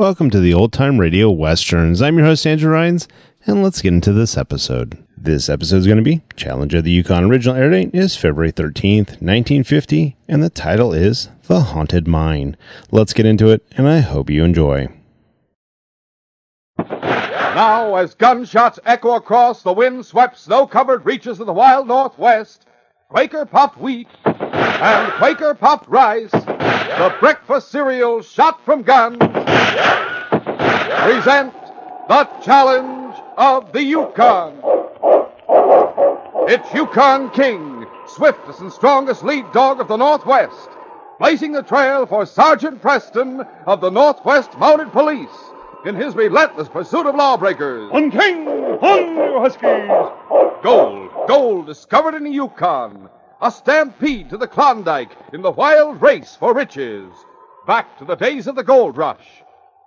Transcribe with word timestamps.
Welcome 0.00 0.30
to 0.30 0.40
the 0.40 0.54
Old 0.54 0.72
Time 0.72 0.98
Radio 0.98 1.30
Westerns. 1.30 2.00
I'm 2.00 2.16
your 2.16 2.24
host, 2.24 2.46
Andrew 2.46 2.72
Rhynes, 2.72 3.06
and 3.44 3.62
let's 3.62 3.82
get 3.82 3.92
into 3.92 4.14
this 4.14 4.34
episode. 4.34 4.96
This 5.14 5.50
episode 5.50 5.76
is 5.76 5.86
going 5.86 5.98
to 5.98 6.02
be 6.02 6.22
Challenge 6.36 6.72
of 6.72 6.84
the 6.84 6.90
Yukon. 6.90 7.24
Original 7.24 7.54
air 7.54 7.68
date 7.68 7.90
is 7.92 8.16
February 8.16 8.50
13th, 8.50 9.20
1950, 9.20 10.16
and 10.26 10.42
the 10.42 10.48
title 10.48 10.94
is 10.94 11.28
The 11.48 11.60
Haunted 11.60 12.08
Mine. 12.08 12.56
Let's 12.90 13.12
get 13.12 13.26
into 13.26 13.50
it, 13.50 13.62
and 13.76 13.86
I 13.86 13.98
hope 13.98 14.30
you 14.30 14.42
enjoy. 14.42 14.88
Now, 16.78 17.94
as 17.96 18.14
gunshots 18.14 18.78
echo 18.86 19.16
across 19.16 19.62
the 19.62 19.74
wind-swept, 19.74 20.38
snow-covered 20.38 21.04
reaches 21.04 21.40
of 21.40 21.46
the 21.46 21.52
wild 21.52 21.86
Northwest, 21.86 22.64
Quaker 23.10 23.44
puffed 23.44 23.76
wheat 23.76 24.08
and 24.24 25.12
Quaker 25.18 25.52
puffed 25.52 25.88
rice, 25.88 26.30
the 26.30 27.14
breakfast 27.20 27.70
cereal 27.70 28.22
shot 28.22 28.64
from 28.64 28.82
guns, 28.82 29.18
present 31.20 31.52
the 32.08 32.24
challenge 32.42 33.16
of 33.36 33.72
the 33.72 33.82
Yukon. 33.82 34.60
It's 36.48 36.74
Yukon 36.74 37.30
King, 37.30 37.86
swiftest 38.06 38.60
and 38.60 38.72
strongest 38.72 39.22
lead 39.22 39.50
dog 39.52 39.80
of 39.80 39.88
the 39.88 39.96
Northwest, 39.96 40.68
blazing 41.18 41.52
the 41.52 41.62
trail 41.62 42.06
for 42.06 42.26
Sergeant 42.26 42.82
Preston 42.82 43.40
of 43.66 43.80
the 43.80 43.90
Northwest 43.90 44.58
Mounted 44.58 44.92
Police 44.92 45.28
in 45.84 45.94
his 45.94 46.14
relentless 46.14 46.68
pursuit 46.68 47.06
of 47.06 47.14
lawbreakers. 47.14 47.90
On 47.92 48.10
King! 48.10 48.48
On, 48.48 49.16
you 49.16 49.40
Huskies! 49.40 50.62
Gold, 50.62 51.10
gold 51.28 51.66
discovered 51.66 52.14
in 52.14 52.24
the 52.24 52.30
Yukon. 52.30 53.08
A 53.42 53.50
stampede 53.50 54.30
to 54.30 54.36
the 54.36 54.46
Klondike 54.46 55.16
in 55.32 55.42
the 55.42 55.50
wild 55.50 56.02
race 56.02 56.36
for 56.38 56.54
riches. 56.54 57.10
Back 57.66 57.98
to 57.98 58.04
the 58.04 58.16
days 58.16 58.46
of 58.46 58.54
the 58.54 58.64
gold 58.64 58.96
rush. 58.96 59.26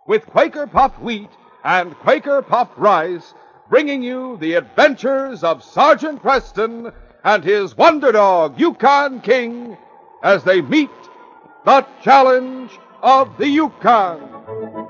With 0.06 0.25
Quaker 0.25 0.68
puffed 0.68 1.02
wheat 1.02 1.30
and 1.64 1.97
Quaker 2.00 2.41
puffed 2.41 2.78
rice, 2.78 3.34
bringing 3.69 4.03
you 4.03 4.36
the 4.38 4.56
adventures 4.56 5.46
of 5.46 5.64
Sergeant 5.64 6.22
Preston 6.22 6.91
and 7.24 7.41
his 7.41 7.78
wonder 7.78 8.12
dog, 8.12 8.59
Yukon 8.59 9.22
King, 9.22 9.78
as 10.22 10.44
they 10.44 10.59
meet 10.59 10.90
the 11.63 11.86
challenge 12.02 12.78
of 13.02 13.38
the 13.38 13.47
Yukon. 13.47 14.83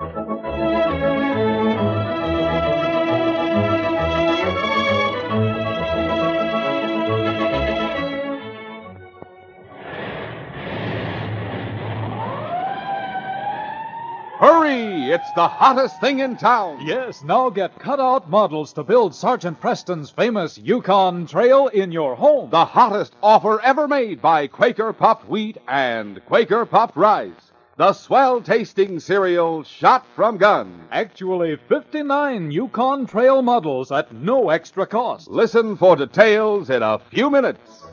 Hurry! 14.44 15.10
It's 15.10 15.32
the 15.38 15.48
hottest 15.48 16.02
thing 16.02 16.20
in 16.20 16.36
town. 16.36 16.86
Yes, 16.86 17.24
now 17.24 17.50
get 17.50 17.80
cutout 17.80 18.30
models 18.30 18.74
to 18.74 18.84
build 18.84 19.16
Sergeant 19.16 19.62
Preston's 19.62 20.10
famous 20.10 20.58
Yukon 20.58 21.26
Trail 21.28 21.70
in 21.70 21.94
your 21.94 22.14
home. 22.14 22.50
The 22.50 22.66
hottest 22.66 23.16
offer 23.24 23.62
ever 23.62 23.88
made 23.88 24.22
by 24.22 24.48
Quaker 24.48 24.92
Puffed 24.92 25.30
Wheat 25.30 25.60
and 25.70 26.22
Quaker 26.26 26.66
Puffed 26.66 26.98
Rice. 26.98 27.54
The 27.78 27.94
swell 27.94 28.42
tasting 28.42 29.00
cereal 29.00 29.64
shot 29.64 30.06
from 30.14 30.36
gun. 30.36 30.90
Actually, 30.92 31.56
59 31.70 32.52
Yukon 32.52 33.06
Trail 33.06 33.42
models 33.42 33.94
at 33.94 34.14
no 34.14 34.50
extra 34.50 34.86
cost. 34.86 35.30
Listen 35.30 35.78
for 35.78 35.96
details 35.96 36.70
in 36.70 36.84
a 36.84 37.00
few 37.00 37.30
minutes. 37.30 37.86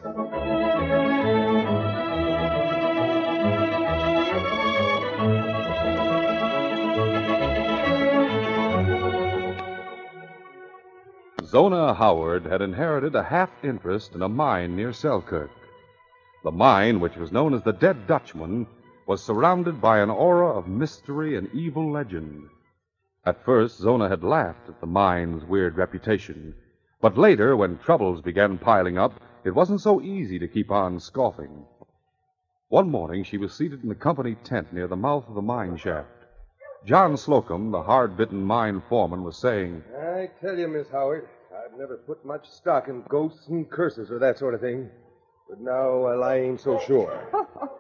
Zona 11.51 11.93
Howard 11.95 12.47
had 12.47 12.63
inherited 12.63 13.17
a 13.17 13.25
half 13.25 13.51
interest 13.65 14.15
in 14.15 14.23
a 14.23 14.29
mine 14.29 14.77
near 14.77 14.93
Selkirk. 14.93 15.51
The 16.45 16.53
mine, 16.53 17.01
which 17.01 17.17
was 17.17 17.33
known 17.33 17.55
as 17.55 17.63
the 17.65 17.73
Dead 17.73 18.07
Dutchman, 18.07 18.69
was 19.09 19.21
surrounded 19.21 19.81
by 19.81 19.99
an 19.99 20.11
aura 20.11 20.57
of 20.57 20.69
mystery 20.69 21.37
and 21.37 21.53
evil 21.53 21.91
legend. 21.91 22.49
At 23.27 23.45
first, 23.45 23.79
Zona 23.79 24.09
had 24.09 24.23
laughed 24.23 24.69
at 24.69 24.81
the 24.81 24.87
mine's 24.87 25.45
weird 25.45 25.77
reputation, 25.77 26.55
but 27.01 27.19
later, 27.19 27.57
when 27.57 27.79
troubles 27.79 28.21
began 28.21 28.57
piling 28.57 28.97
up, 28.97 29.21
it 29.43 29.51
wasn't 29.51 29.81
so 29.81 30.01
easy 30.01 30.39
to 30.39 30.47
keep 30.47 30.71
on 30.71 31.01
scoffing. 31.01 31.67
One 32.69 32.89
morning, 32.93 33.25
she 33.25 33.39
was 33.39 33.53
seated 33.53 33.83
in 33.83 33.89
the 33.89 33.97
company 33.97 34.37
tent 34.45 34.73
near 34.73 34.87
the 34.87 34.95
mouth 34.95 35.27
of 35.27 35.35
the 35.35 35.43
mine 35.43 35.77
shaft. 35.79 36.27
John 36.85 37.17
Slocum, 37.17 37.73
the 37.73 37.83
hard 37.83 38.17
bitten 38.17 38.45
mine 38.45 38.83
foreman, 38.89 39.25
was 39.25 39.37
saying, 39.37 39.83
I 40.01 40.31
tell 40.41 40.57
you, 40.57 40.69
Miss 40.69 40.89
Howard, 40.91 41.29
never 41.81 41.97
put 41.97 42.23
much 42.27 42.47
stock 42.47 42.89
in 42.89 43.03
ghosts 43.09 43.49
and 43.49 43.71
curses 43.71 44.11
or 44.11 44.19
that 44.19 44.39
sort 44.39 44.53
of 44.53 44.61
thing. 44.61 44.91
But 45.49 45.63
now, 45.63 46.01
well, 46.01 46.23
I 46.23 46.37
ain't 46.37 46.61
so 46.61 46.79
sure. 46.87 47.27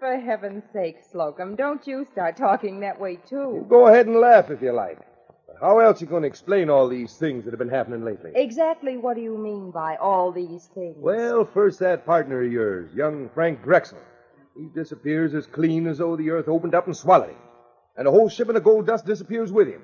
For 0.00 0.18
heaven's 0.18 0.64
sake, 0.72 0.96
Slocum, 1.12 1.54
don't 1.54 1.86
you 1.86 2.04
start 2.10 2.36
talking 2.36 2.80
that 2.80 2.98
way, 2.98 3.20
too. 3.28 3.64
Go 3.68 3.86
ahead 3.86 4.08
and 4.08 4.16
laugh 4.16 4.50
if 4.50 4.60
you 4.60 4.72
like. 4.72 4.98
But 5.46 5.58
how 5.60 5.78
else 5.78 6.02
are 6.02 6.06
you 6.06 6.10
going 6.10 6.22
to 6.22 6.28
explain 6.28 6.70
all 6.70 6.88
these 6.88 7.18
things 7.18 7.44
that 7.44 7.52
have 7.52 7.58
been 7.60 7.68
happening 7.68 8.04
lately? 8.04 8.32
Exactly 8.34 8.96
what 8.96 9.14
do 9.14 9.22
you 9.22 9.38
mean 9.38 9.70
by 9.70 9.94
all 9.94 10.32
these 10.32 10.68
things? 10.74 10.96
Well, 10.98 11.44
first 11.44 11.78
that 11.78 12.04
partner 12.04 12.42
of 12.42 12.50
yours, 12.50 12.92
young 12.92 13.28
Frank 13.32 13.62
Drexel. 13.62 13.98
He 14.56 14.66
disappears 14.74 15.34
as 15.34 15.46
clean 15.46 15.86
as 15.86 15.98
though 15.98 16.16
the 16.16 16.30
earth 16.30 16.48
opened 16.48 16.74
up 16.74 16.86
and 16.86 16.96
swallowed 16.96 17.30
him. 17.30 17.36
And 17.96 18.08
a 18.08 18.10
whole 18.10 18.28
shipment 18.28 18.56
of 18.56 18.64
gold 18.64 18.88
dust 18.88 19.06
disappears 19.06 19.52
with 19.52 19.68
him. 19.68 19.82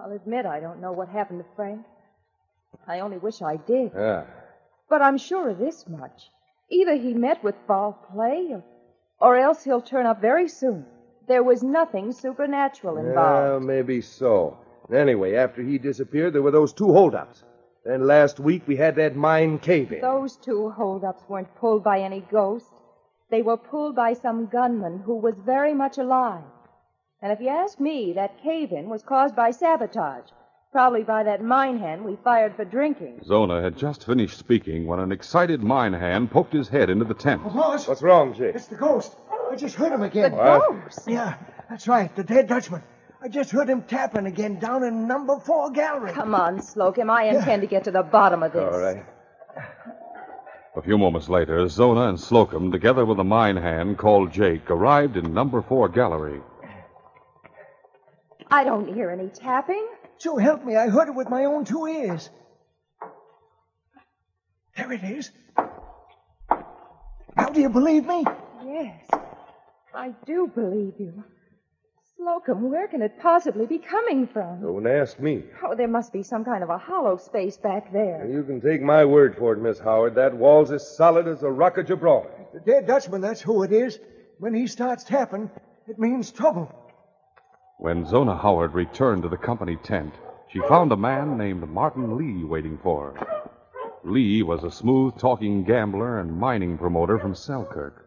I'll 0.00 0.12
admit 0.12 0.46
I 0.46 0.60
don't 0.60 0.80
know 0.80 0.92
what 0.92 1.08
happened 1.08 1.40
to 1.40 1.46
Frank. 1.56 1.84
I 2.88 3.00
only 3.00 3.18
wish 3.18 3.42
I 3.42 3.56
did. 3.56 3.92
Ah. 3.96 4.24
But 4.88 5.02
I'm 5.02 5.18
sure 5.18 5.48
of 5.50 5.58
this 5.58 5.88
much. 5.88 6.30
Either 6.70 6.94
he 6.96 7.14
met 7.14 7.42
with 7.44 7.54
foul 7.66 7.92
play, 8.12 8.48
or, 8.50 8.64
or 9.20 9.36
else 9.36 9.62
he'll 9.64 9.80
turn 9.80 10.06
up 10.06 10.20
very 10.20 10.48
soon. 10.48 10.84
There 11.28 11.42
was 11.42 11.62
nothing 11.62 12.12
supernatural 12.12 12.94
Well, 12.96 13.06
involved. 13.06 13.64
maybe 13.66 14.00
so. 14.00 14.58
Anyway, 14.92 15.34
after 15.36 15.62
he 15.62 15.78
disappeared, 15.78 16.32
there 16.34 16.42
were 16.42 16.50
those 16.50 16.72
two 16.72 16.92
holdups. 16.92 17.44
Then 17.84 18.06
last 18.06 18.40
week 18.40 18.62
we 18.66 18.76
had 18.76 18.96
that 18.96 19.14
mine 19.16 19.58
cave 19.58 19.92
in. 19.92 20.00
Those 20.00 20.36
two 20.36 20.70
holdups 20.70 21.22
weren't 21.28 21.54
pulled 21.56 21.84
by 21.84 22.00
any 22.00 22.20
ghost. 22.30 22.72
They 23.30 23.42
were 23.42 23.56
pulled 23.56 23.94
by 23.96 24.14
some 24.14 24.46
gunman 24.46 24.98
who 25.06 25.16
was 25.16 25.34
very 25.38 25.72
much 25.74 25.98
alive. 25.98 26.42
And 27.22 27.32
if 27.32 27.40
you 27.40 27.48
ask 27.48 27.80
me, 27.80 28.12
that 28.14 28.42
cave 28.42 28.72
in 28.72 28.88
was 28.88 29.02
caused 29.02 29.34
by 29.34 29.50
sabotage. 29.50 30.28
Probably 30.72 31.04
by 31.04 31.22
that 31.22 31.42
mine 31.42 31.78
hand 31.78 32.04
we 32.04 32.16
fired 32.24 32.56
for 32.56 32.64
drinking. 32.64 33.20
Zona 33.24 33.62
had 33.62 33.76
just 33.78 34.04
finished 34.04 34.36
speaking 34.38 34.86
when 34.86 34.98
an 34.98 35.12
excited 35.12 35.62
mine 35.62 35.92
hand 35.92 36.30
poked 36.30 36.52
his 36.52 36.68
head 36.68 36.90
into 36.90 37.04
the 37.04 37.14
tent. 37.14 37.44
Boss, 37.44 37.86
What's 37.86 38.02
wrong, 38.02 38.34
Jake? 38.34 38.56
it's 38.56 38.66
the 38.66 38.74
ghost. 38.76 39.16
I 39.50 39.54
just 39.56 39.76
heard 39.76 39.92
him 39.92 40.00
The 40.00 40.06
again. 40.06 40.32
What? 40.32 40.68
ghost. 40.68 41.02
Yeah, 41.06 41.36
that's 41.70 41.86
right, 41.86 42.14
the 42.16 42.24
dead 42.24 42.48
Dutchman. 42.48 42.82
I 43.22 43.28
just 43.28 43.52
heard 43.52 43.68
him 43.70 43.82
tapping 43.82 44.26
again 44.26 44.58
down 44.58 44.82
in 44.82 45.06
number 45.06 45.38
four 45.38 45.70
gallery. 45.70 46.12
Come 46.12 46.34
on, 46.34 46.60
Slocum. 46.60 47.08
I 47.08 47.24
intend 47.24 47.62
to 47.62 47.68
get 47.68 47.84
to 47.84 47.90
the 47.92 48.02
bottom 48.02 48.42
of 48.42 48.52
this. 48.52 48.62
All 48.62 48.78
right. 48.80 49.04
A 50.76 50.82
few 50.82 50.98
moments 50.98 51.28
later, 51.28 51.68
Zona 51.68 52.08
and 52.08 52.18
Slocum, 52.18 52.72
together 52.72 53.06
with 53.06 53.20
a 53.20 53.24
mine 53.24 53.56
hand 53.56 53.96
called 53.96 54.32
Jake, 54.32 54.68
arrived 54.68 55.16
in 55.16 55.32
number 55.32 55.62
four 55.62 55.88
gallery. 55.88 56.40
I 58.50 58.64
don't 58.64 58.92
hear 58.92 59.10
any 59.10 59.28
tapping. 59.28 59.86
So 60.18 60.36
help 60.36 60.64
me, 60.64 60.76
I 60.76 60.88
heard 60.88 61.08
it 61.08 61.14
with 61.14 61.28
my 61.28 61.44
own 61.44 61.64
two 61.64 61.86
ears. 61.86 62.30
There 64.76 64.92
it 64.92 65.04
is. 65.04 65.30
Now, 67.36 67.48
do 67.52 67.60
you 67.60 67.68
believe 67.68 68.06
me? 68.06 68.24
Yes, 68.64 69.08
I 69.94 70.14
do 70.24 70.50
believe 70.54 70.94
you. 70.98 71.24
Slocum, 72.16 72.70
where 72.70 72.88
can 72.88 73.02
it 73.02 73.18
possibly 73.20 73.66
be 73.66 73.78
coming 73.78 74.26
from? 74.26 74.62
Don't 74.62 74.86
ask 74.86 75.18
me. 75.18 75.42
Oh, 75.62 75.74
there 75.74 75.88
must 75.88 76.12
be 76.12 76.22
some 76.22 76.44
kind 76.44 76.62
of 76.62 76.70
a 76.70 76.78
hollow 76.78 77.16
space 77.16 77.56
back 77.56 77.92
there. 77.92 78.26
You 78.26 78.44
can 78.44 78.60
take 78.60 78.80
my 78.80 79.04
word 79.04 79.36
for 79.36 79.52
it, 79.52 79.58
Miss 79.58 79.78
Howard. 79.78 80.14
That 80.14 80.34
wall's 80.34 80.70
as 80.70 80.96
solid 80.96 81.26
as 81.26 81.40
the 81.40 81.50
Rock 81.50 81.76
of 81.76 81.86
Gibraltar. 81.86 82.30
The 82.54 82.60
dead 82.60 82.86
Dutchman, 82.86 83.20
that's 83.20 83.40
who 83.40 83.62
it 83.64 83.72
is. 83.72 83.98
When 84.38 84.54
he 84.54 84.66
starts 84.66 85.04
tapping, 85.04 85.50
it 85.86 85.98
means 85.98 86.30
trouble. 86.30 86.72
When 87.78 88.06
Zona 88.06 88.36
Howard 88.36 88.72
returned 88.72 89.22
to 89.24 89.28
the 89.28 89.36
company 89.36 89.76
tent, 89.76 90.14
she 90.48 90.60
found 90.68 90.92
a 90.92 90.96
man 90.96 91.36
named 91.36 91.68
Martin 91.68 92.16
Lee 92.16 92.44
waiting 92.44 92.78
for 92.82 93.12
her. 93.12 93.50
Lee 94.04 94.42
was 94.42 94.62
a 94.62 94.70
smooth 94.70 95.18
talking 95.18 95.64
gambler 95.64 96.18
and 96.20 96.38
mining 96.38 96.78
promoter 96.78 97.18
from 97.18 97.34
Selkirk. 97.34 98.06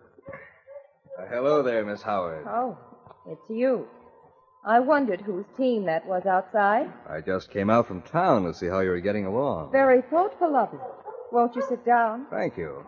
Uh, 1.19 1.25
hello 1.29 1.61
there, 1.63 1.85
Miss 1.85 2.01
Howard. 2.01 2.45
Oh, 2.47 2.77
it's 3.27 3.49
you. 3.49 3.87
I 4.65 4.79
wondered 4.79 5.21
whose 5.21 5.45
team 5.55 5.85
that 5.85 6.05
was 6.05 6.25
outside. 6.25 6.91
I 7.09 7.21
just 7.21 7.51
came 7.51 7.69
out 7.69 7.87
from 7.87 8.01
town 8.03 8.43
to 8.43 8.53
see 8.53 8.67
how 8.67 8.79
you 8.79 8.89
were 8.89 8.99
getting 8.99 9.25
along. 9.25 9.71
Very 9.71 10.01
thoughtful 10.01 10.55
of 10.55 10.69
you. 10.73 10.81
Won't 11.31 11.55
you 11.55 11.61
sit 11.67 11.85
down? 11.85 12.27
Thank 12.29 12.57
you. 12.57 12.85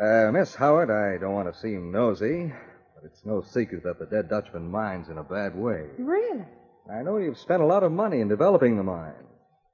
Uh, 0.00 0.30
Miss 0.32 0.54
Howard, 0.54 0.90
I 0.90 1.18
don't 1.18 1.34
want 1.34 1.52
to 1.52 1.60
seem 1.60 1.92
nosy, 1.92 2.52
but 3.00 3.10
it's 3.10 3.24
no 3.24 3.42
secret 3.42 3.82
that 3.84 3.98
the 3.98 4.06
Dead 4.06 4.28
Dutchman 4.28 4.70
mine's 4.70 5.08
in 5.08 5.18
a 5.18 5.22
bad 5.22 5.56
way. 5.56 5.86
Really? 5.98 6.44
I 6.92 7.02
know 7.02 7.18
you've 7.18 7.38
spent 7.38 7.62
a 7.62 7.66
lot 7.66 7.82
of 7.82 7.92
money 7.92 8.20
in 8.20 8.28
developing 8.28 8.76
the 8.76 8.82
mine. 8.82 9.14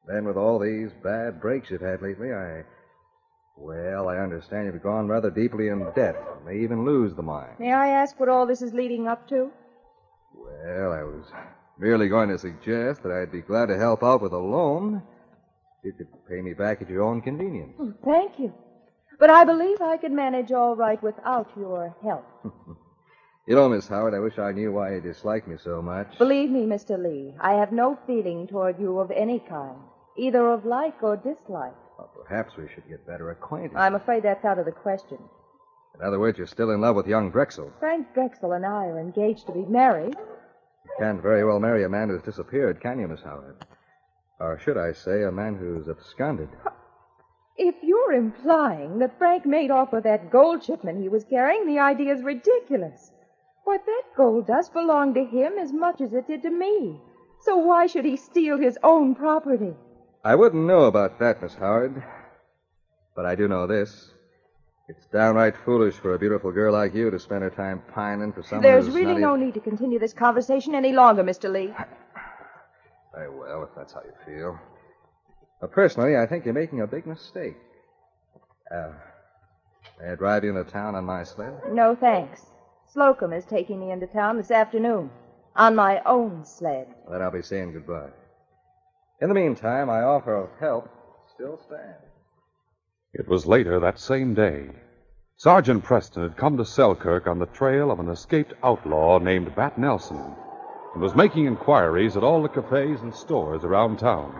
Then, 0.06 0.24
with 0.24 0.36
all 0.36 0.58
these 0.58 0.90
bad 1.02 1.40
breaks 1.40 1.70
you've 1.70 1.80
had 1.80 2.02
lately, 2.02 2.32
I. 2.32 2.62
Well, 3.56 4.08
I 4.08 4.18
understand 4.18 4.66
you've 4.66 4.82
gone 4.82 5.08
rather 5.08 5.30
deeply 5.30 5.68
in 5.68 5.80
debt. 5.96 6.14
You 6.14 6.46
may 6.46 6.62
even 6.62 6.84
lose 6.84 7.14
the 7.14 7.22
mine. 7.22 7.56
May 7.58 7.72
I 7.72 7.88
ask 7.88 8.20
what 8.20 8.28
all 8.28 8.46
this 8.46 8.60
is 8.60 8.74
leading 8.74 9.08
up 9.08 9.26
to? 9.30 9.50
Well, 10.34 10.92
I 10.92 11.02
was 11.02 11.24
merely 11.78 12.08
going 12.08 12.28
to 12.28 12.38
suggest 12.38 13.02
that 13.02 13.12
I'd 13.12 13.32
be 13.32 13.40
glad 13.40 13.66
to 13.66 13.78
help 13.78 14.02
out 14.04 14.20
with 14.20 14.32
a 14.32 14.38
loan. 14.38 15.02
You 15.82 15.92
could 15.94 16.08
pay 16.28 16.42
me 16.42 16.52
back 16.52 16.82
at 16.82 16.90
your 16.90 17.02
own 17.02 17.22
convenience. 17.22 17.74
Oh, 17.80 17.94
thank 18.04 18.38
you. 18.38 18.52
But 19.18 19.30
I 19.30 19.44
believe 19.44 19.80
I 19.80 19.96
could 19.96 20.12
manage 20.12 20.52
all 20.52 20.76
right 20.76 21.02
without 21.02 21.48
your 21.56 21.96
help. 22.02 22.26
You 23.48 23.54
know, 23.54 23.68
Miss 23.68 23.86
Howard, 23.86 24.12
I 24.12 24.18
wish 24.18 24.38
I 24.38 24.50
knew 24.50 24.72
why 24.72 24.94
you 24.94 25.00
dislike 25.00 25.46
me 25.46 25.56
so 25.62 25.80
much. 25.80 26.18
Believe 26.18 26.50
me, 26.50 26.66
Mr. 26.66 27.00
Lee, 27.00 27.32
I 27.40 27.52
have 27.52 27.70
no 27.70 27.96
feeling 28.04 28.48
toward 28.48 28.80
you 28.80 28.98
of 28.98 29.12
any 29.12 29.38
kind, 29.38 29.78
either 30.18 30.48
of 30.48 30.64
like 30.64 31.00
or 31.00 31.16
dislike. 31.16 31.76
Well, 31.96 32.10
perhaps 32.26 32.56
we 32.56 32.66
should 32.74 32.88
get 32.88 33.06
better 33.06 33.30
acquainted. 33.30 33.76
I'm 33.76 33.94
afraid 33.94 34.24
that's 34.24 34.44
out 34.44 34.58
of 34.58 34.64
the 34.64 34.72
question. 34.72 35.18
In 35.94 36.04
other 36.04 36.18
words, 36.18 36.38
you're 36.38 36.48
still 36.48 36.72
in 36.72 36.80
love 36.80 36.96
with 36.96 37.06
young 37.06 37.30
Drexel. 37.30 37.72
Frank 37.78 38.12
Drexel 38.14 38.50
and 38.50 38.66
I 38.66 38.86
are 38.86 38.98
engaged 38.98 39.46
to 39.46 39.52
be 39.52 39.64
married. 39.64 40.16
You 40.84 40.90
can't 40.98 41.22
very 41.22 41.44
well 41.44 41.60
marry 41.60 41.84
a 41.84 41.88
man 41.88 42.08
who's 42.08 42.22
disappeared, 42.22 42.80
can 42.80 42.98
you, 42.98 43.06
Miss 43.06 43.22
Howard? 43.22 43.64
Or 44.40 44.58
should 44.58 44.76
I 44.76 44.90
say, 44.90 45.22
a 45.22 45.30
man 45.30 45.54
who's 45.54 45.88
absconded? 45.88 46.48
If 47.56 47.76
you're 47.80 48.12
implying 48.12 48.98
that 48.98 49.16
Frank 49.18 49.46
made 49.46 49.70
off 49.70 49.92
with 49.92 50.02
that 50.02 50.32
gold 50.32 50.64
shipment 50.64 51.00
he 51.00 51.08
was 51.08 51.24
carrying, 51.24 51.68
the 51.68 51.78
idea's 51.78 52.22
ridiculous. 52.24 53.12
Why, 53.66 53.78
that 53.84 54.02
gold 54.16 54.46
dust 54.46 54.72
belonged 54.72 55.16
to 55.16 55.24
him 55.24 55.54
as 55.58 55.72
much 55.72 56.00
as 56.00 56.12
it 56.14 56.28
did 56.28 56.42
to 56.42 56.50
me. 56.50 57.00
So 57.40 57.56
why 57.56 57.86
should 57.88 58.04
he 58.04 58.16
steal 58.16 58.58
his 58.58 58.78
own 58.84 59.16
property? 59.16 59.74
I 60.24 60.36
wouldn't 60.36 60.64
know 60.66 60.82
about 60.84 61.18
that, 61.18 61.42
Miss 61.42 61.54
Howard. 61.54 62.00
But 63.16 63.26
I 63.26 63.34
do 63.34 63.48
know 63.48 63.66
this. 63.66 64.12
It's 64.88 65.06
downright 65.06 65.56
foolish 65.64 65.94
for 65.94 66.14
a 66.14 66.18
beautiful 66.18 66.52
girl 66.52 66.72
like 66.72 66.94
you 66.94 67.10
to 67.10 67.18
spend 67.18 67.42
her 67.42 67.50
time 67.50 67.82
pining 67.92 68.32
for 68.32 68.44
someone 68.44 68.62
There's 68.62 68.86
who's 68.86 68.94
really 68.94 69.14
not 69.14 69.20
no 69.20 69.34
even- 69.34 69.46
need 69.46 69.54
to 69.54 69.60
continue 69.60 69.98
this 69.98 70.12
conversation 70.12 70.76
any 70.76 70.92
longer, 70.92 71.24
Mr. 71.24 71.50
Lee. 71.52 71.74
Very 73.12 73.30
well, 73.36 73.64
if 73.64 73.70
that's 73.76 73.94
how 73.94 74.02
you 74.02 74.12
feel. 74.24 74.56
But 75.60 75.72
personally, 75.72 76.16
I 76.16 76.26
think 76.26 76.44
you're 76.44 76.54
making 76.54 76.82
a 76.82 76.86
big 76.86 77.04
mistake. 77.04 77.56
Uh, 78.72 78.92
may 80.00 80.12
I 80.12 80.14
drive 80.14 80.44
you 80.44 80.56
into 80.56 80.70
town 80.70 80.94
on 80.94 81.04
my 81.04 81.24
sled? 81.24 81.54
No 81.72 81.96
thanks. 81.96 82.46
Slocum 82.96 83.34
is 83.34 83.44
taking 83.44 83.78
me 83.78 83.90
into 83.90 84.06
town 84.06 84.38
this 84.38 84.50
afternoon 84.50 85.10
on 85.54 85.76
my 85.76 86.00
own 86.06 86.42
sled. 86.46 86.86
Then 87.10 87.20
I'll 87.20 87.30
be 87.30 87.42
saying 87.42 87.74
goodbye. 87.74 88.08
In 89.20 89.28
the 89.28 89.34
meantime, 89.34 89.88
my 89.88 90.00
offer 90.00 90.34
of 90.34 90.48
help 90.58 90.88
still 91.34 91.60
stands. 91.66 92.06
It 93.12 93.28
was 93.28 93.44
later 93.44 93.78
that 93.78 93.98
same 93.98 94.32
day. 94.32 94.70
Sergeant 95.36 95.84
Preston 95.84 96.22
had 96.22 96.38
come 96.38 96.56
to 96.56 96.64
Selkirk 96.64 97.26
on 97.26 97.38
the 97.38 97.44
trail 97.44 97.90
of 97.90 98.00
an 98.00 98.08
escaped 98.08 98.54
outlaw 98.62 99.18
named 99.18 99.54
Bat 99.54 99.76
Nelson 99.76 100.34
and 100.94 101.02
was 101.02 101.14
making 101.14 101.44
inquiries 101.44 102.16
at 102.16 102.24
all 102.24 102.40
the 102.40 102.48
cafes 102.48 103.02
and 103.02 103.14
stores 103.14 103.62
around 103.62 103.98
town. 103.98 104.30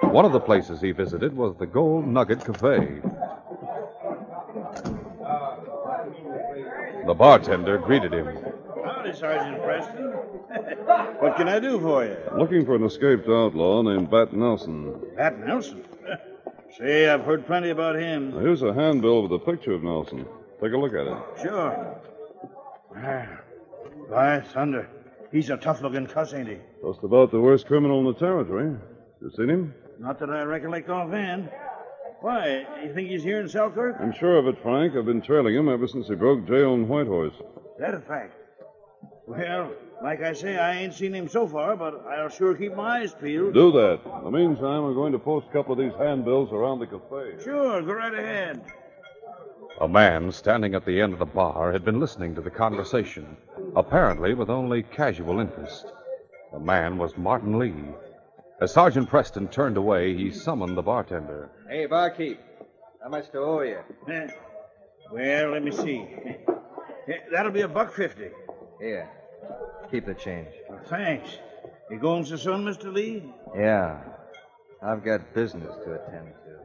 One 0.00 0.24
of 0.24 0.32
the 0.32 0.40
places 0.40 0.80
he 0.80 0.90
visited 0.90 1.36
was 1.36 1.54
the 1.56 1.66
Gold 1.66 2.08
Nugget 2.08 2.44
Cafe. 2.44 3.02
The 7.08 7.14
bartender 7.14 7.78
greeted 7.78 8.12
him. 8.12 8.26
Howdy, 8.84 9.14
Sergeant 9.14 9.62
Preston. 9.62 10.04
what 11.20 11.38
can 11.38 11.48
I 11.48 11.58
do 11.58 11.80
for 11.80 12.04
you? 12.04 12.18
Looking 12.36 12.66
for 12.66 12.74
an 12.74 12.84
escaped 12.84 13.26
outlaw 13.26 13.80
named 13.80 14.10
Bat 14.10 14.34
Nelson. 14.34 15.00
Bat 15.16 15.38
Nelson. 15.46 15.84
Say, 16.78 17.08
I've 17.08 17.22
heard 17.22 17.46
plenty 17.46 17.70
about 17.70 17.96
him. 17.96 18.32
Now, 18.32 18.40
here's 18.40 18.60
a 18.60 18.74
handbill 18.74 19.22
with 19.22 19.32
a 19.32 19.38
picture 19.38 19.72
of 19.72 19.82
Nelson. 19.82 20.26
Take 20.62 20.74
a 20.74 20.76
look 20.76 20.92
at 20.92 21.06
it. 21.06 21.16
Sure. 21.40 21.98
Ah, 22.94 23.26
By 24.10 24.40
thunder. 24.42 24.86
He's 25.32 25.48
a 25.48 25.56
tough 25.56 25.80
looking 25.80 26.06
cuss, 26.06 26.34
ain't 26.34 26.48
he? 26.48 26.58
Just 26.86 27.02
about 27.04 27.30
the 27.30 27.40
worst 27.40 27.66
criminal 27.66 28.00
in 28.00 28.04
the 28.04 28.18
territory. 28.20 28.76
You 29.22 29.30
seen 29.34 29.48
him? 29.48 29.74
Not 29.98 30.18
that 30.18 30.28
I 30.28 30.42
recollect 30.42 30.90
offhand. 30.90 31.48
Why, 32.20 32.66
you 32.82 32.92
think 32.92 33.10
he's 33.10 33.22
here 33.22 33.40
in 33.40 33.48
Selkirk? 33.48 33.96
I'm 34.00 34.12
sure 34.12 34.38
of 34.38 34.48
it, 34.48 34.60
Frank. 34.60 34.96
I've 34.96 35.06
been 35.06 35.22
trailing 35.22 35.54
him 35.54 35.68
ever 35.68 35.86
since 35.86 36.08
he 36.08 36.16
broke 36.16 36.46
jail 36.48 36.74
in 36.74 36.88
Whitehorse. 36.88 37.34
That 37.78 37.94
a 37.94 38.00
fact. 38.00 38.34
Well, 39.26 39.72
like 40.02 40.22
I 40.22 40.32
say, 40.32 40.56
I 40.56 40.80
ain't 40.80 40.94
seen 40.94 41.12
him 41.14 41.28
so 41.28 41.46
far, 41.46 41.76
but 41.76 42.04
I'll 42.06 42.28
sure 42.28 42.54
keep 42.54 42.74
my 42.74 43.00
eyes 43.00 43.14
peeled. 43.14 43.54
Do 43.54 43.70
that. 43.72 44.00
In 44.18 44.24
the 44.24 44.30
meantime, 44.30 44.82
we're 44.82 44.94
going 44.94 45.12
to 45.12 45.18
post 45.18 45.46
a 45.48 45.52
couple 45.52 45.72
of 45.72 45.78
these 45.78 45.96
handbills 45.98 46.50
around 46.50 46.80
the 46.80 46.86
cafe. 46.86 47.42
Sure, 47.44 47.82
go 47.82 47.92
right 47.92 48.14
ahead. 48.14 48.64
A 49.80 49.86
man 49.86 50.32
standing 50.32 50.74
at 50.74 50.84
the 50.84 51.00
end 51.00 51.12
of 51.12 51.20
the 51.20 51.24
bar 51.24 51.70
had 51.70 51.84
been 51.84 52.00
listening 52.00 52.34
to 52.34 52.40
the 52.40 52.50
conversation, 52.50 53.36
apparently 53.76 54.34
with 54.34 54.50
only 54.50 54.82
casual 54.82 55.38
interest. 55.38 55.92
The 56.52 56.58
man 56.58 56.98
was 56.98 57.16
Martin 57.16 57.60
Lee. 57.60 57.74
As 58.60 58.72
Sergeant 58.72 59.08
Preston 59.08 59.48
turned 59.48 59.76
away, 59.76 60.14
he 60.16 60.30
summoned 60.32 60.76
the 60.76 60.82
bartender. 60.82 61.50
Hey, 61.68 61.86
barkeep. 61.86 62.40
How 63.02 63.08
much 63.08 63.30
to 63.30 63.38
owe 63.38 63.60
you? 63.62 63.78
Eh, 64.10 64.26
Well, 65.12 65.50
let 65.52 65.62
me 65.62 65.70
see. 65.70 66.04
Eh, 67.10 67.14
That'll 67.32 67.52
be 67.52 67.62
a 67.62 67.68
buck 67.68 67.94
fifty. 67.94 68.28
Here. 68.78 69.08
Keep 69.90 70.04
the 70.04 70.12
change. 70.12 70.48
Well, 70.68 70.80
thanks. 70.90 71.38
You 71.90 71.98
going 71.98 72.26
so 72.26 72.36
soon, 72.36 72.66
Mr. 72.66 72.92
Lee? 72.92 73.22
Yeah. 73.56 73.96
I've 74.82 75.02
got 75.02 75.32
business 75.34 75.74
to 75.86 75.94
attend 75.94 76.26
to. 76.44 76.56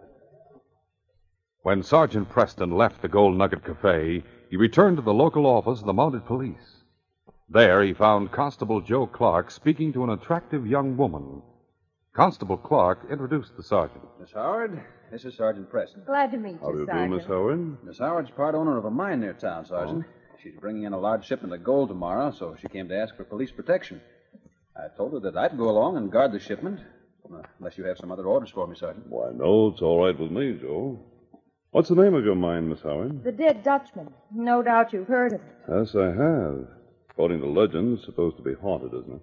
When 1.61 1.81
Sergeant 1.81 2.27
Preston 2.27 2.71
left 2.75 3.01
the 3.01 3.07
Gold 3.07 3.37
Nugget 3.37 3.63
Cafe, 3.63 4.21
he 4.49 4.57
returned 4.57 4.97
to 4.97 5.01
the 5.03 5.13
local 5.13 5.45
office 5.45 5.79
of 5.79 5.85
the 5.85 5.93
Mounted 5.93 6.25
Police. 6.25 6.83
There, 7.47 7.81
he 7.81 7.93
found 7.93 8.33
Constable 8.33 8.81
Joe 8.81 9.07
Clark 9.07 9.49
speaking 9.49 9.93
to 9.93 10.03
an 10.03 10.09
attractive 10.09 10.67
young 10.67 10.97
woman. 10.97 11.41
Constable 12.13 12.57
Clark 12.57 13.07
introduced 13.11 13.57
the 13.57 13.63
sergeant. 13.63 14.03
Miss 14.19 14.31
Howard, 14.33 14.79
this 15.11 15.25
is 15.25 15.35
Sergeant 15.35 15.67
Preston. 15.69 16.03
Glad 16.05 16.31
to 16.31 16.37
meet 16.37 16.53
you, 16.53 16.59
How 16.61 16.71
do 16.71 16.77
you, 16.77 16.79
you 16.81 16.85
do, 16.85 17.15
Miss 17.15 17.25
Howard? 17.25 17.83
Miss 17.83 17.97
Howard's 17.97 18.29
part 18.29 18.53
owner 18.53 18.77
of 18.77 18.85
a 18.85 18.91
mine 18.91 19.21
near 19.21 19.33
town, 19.33 19.65
Sergeant. 19.65 20.05
She's 20.41 20.53
bringing 20.59 20.83
in 20.83 20.93
a 20.93 20.99
large 20.99 21.25
shipment 21.25 21.53
of 21.55 21.63
gold 21.63 21.89
tomorrow, 21.89 22.31
so 22.31 22.55
she 22.61 22.67
came 22.67 22.87
to 22.89 22.95
ask 22.95 23.15
for 23.15 23.23
police 23.23 23.49
protection. 23.49 23.99
I 24.75 24.95
told 24.95 25.13
her 25.13 25.19
that 25.21 25.35
I'd 25.37 25.57
go 25.57 25.69
along 25.69 25.97
and 25.97 26.11
guard 26.11 26.33
the 26.33 26.39
shipment, 26.39 26.81
unless 27.59 27.79
you 27.79 27.85
have 27.85 27.97
some 27.97 28.11
other 28.11 28.25
orders 28.25 28.51
for 28.51 28.67
me, 28.67 28.75
Sergeant. 28.75 29.07
Why, 29.07 29.31
no, 29.33 29.69
it's 29.69 29.81
all 29.81 30.05
right 30.05 30.17
with 30.19 30.29
me, 30.31 30.59
Joe. 30.61 30.99
What's 31.71 31.89
the 31.89 31.95
name 31.95 32.13
of 32.13 32.23
your 32.23 32.35
mine, 32.35 32.69
Miss 32.69 32.81
Howard? 32.83 33.23
The 33.23 33.31
dead 33.31 33.63
Dutchman. 33.63 34.13
No 34.31 34.61
doubt 34.61 34.93
you've 34.93 35.07
heard 35.07 35.33
of 35.33 35.41
it. 35.41 35.55
Yes, 35.67 35.95
I 35.95 36.07
have. 36.11 36.67
According 37.09 37.39
to 37.41 37.47
legend, 37.47 37.97
it's 37.97 38.05
supposed 38.05 38.37
to 38.37 38.43
be 38.43 38.53
haunted, 38.53 38.93
isn't 38.93 39.15
it? 39.15 39.21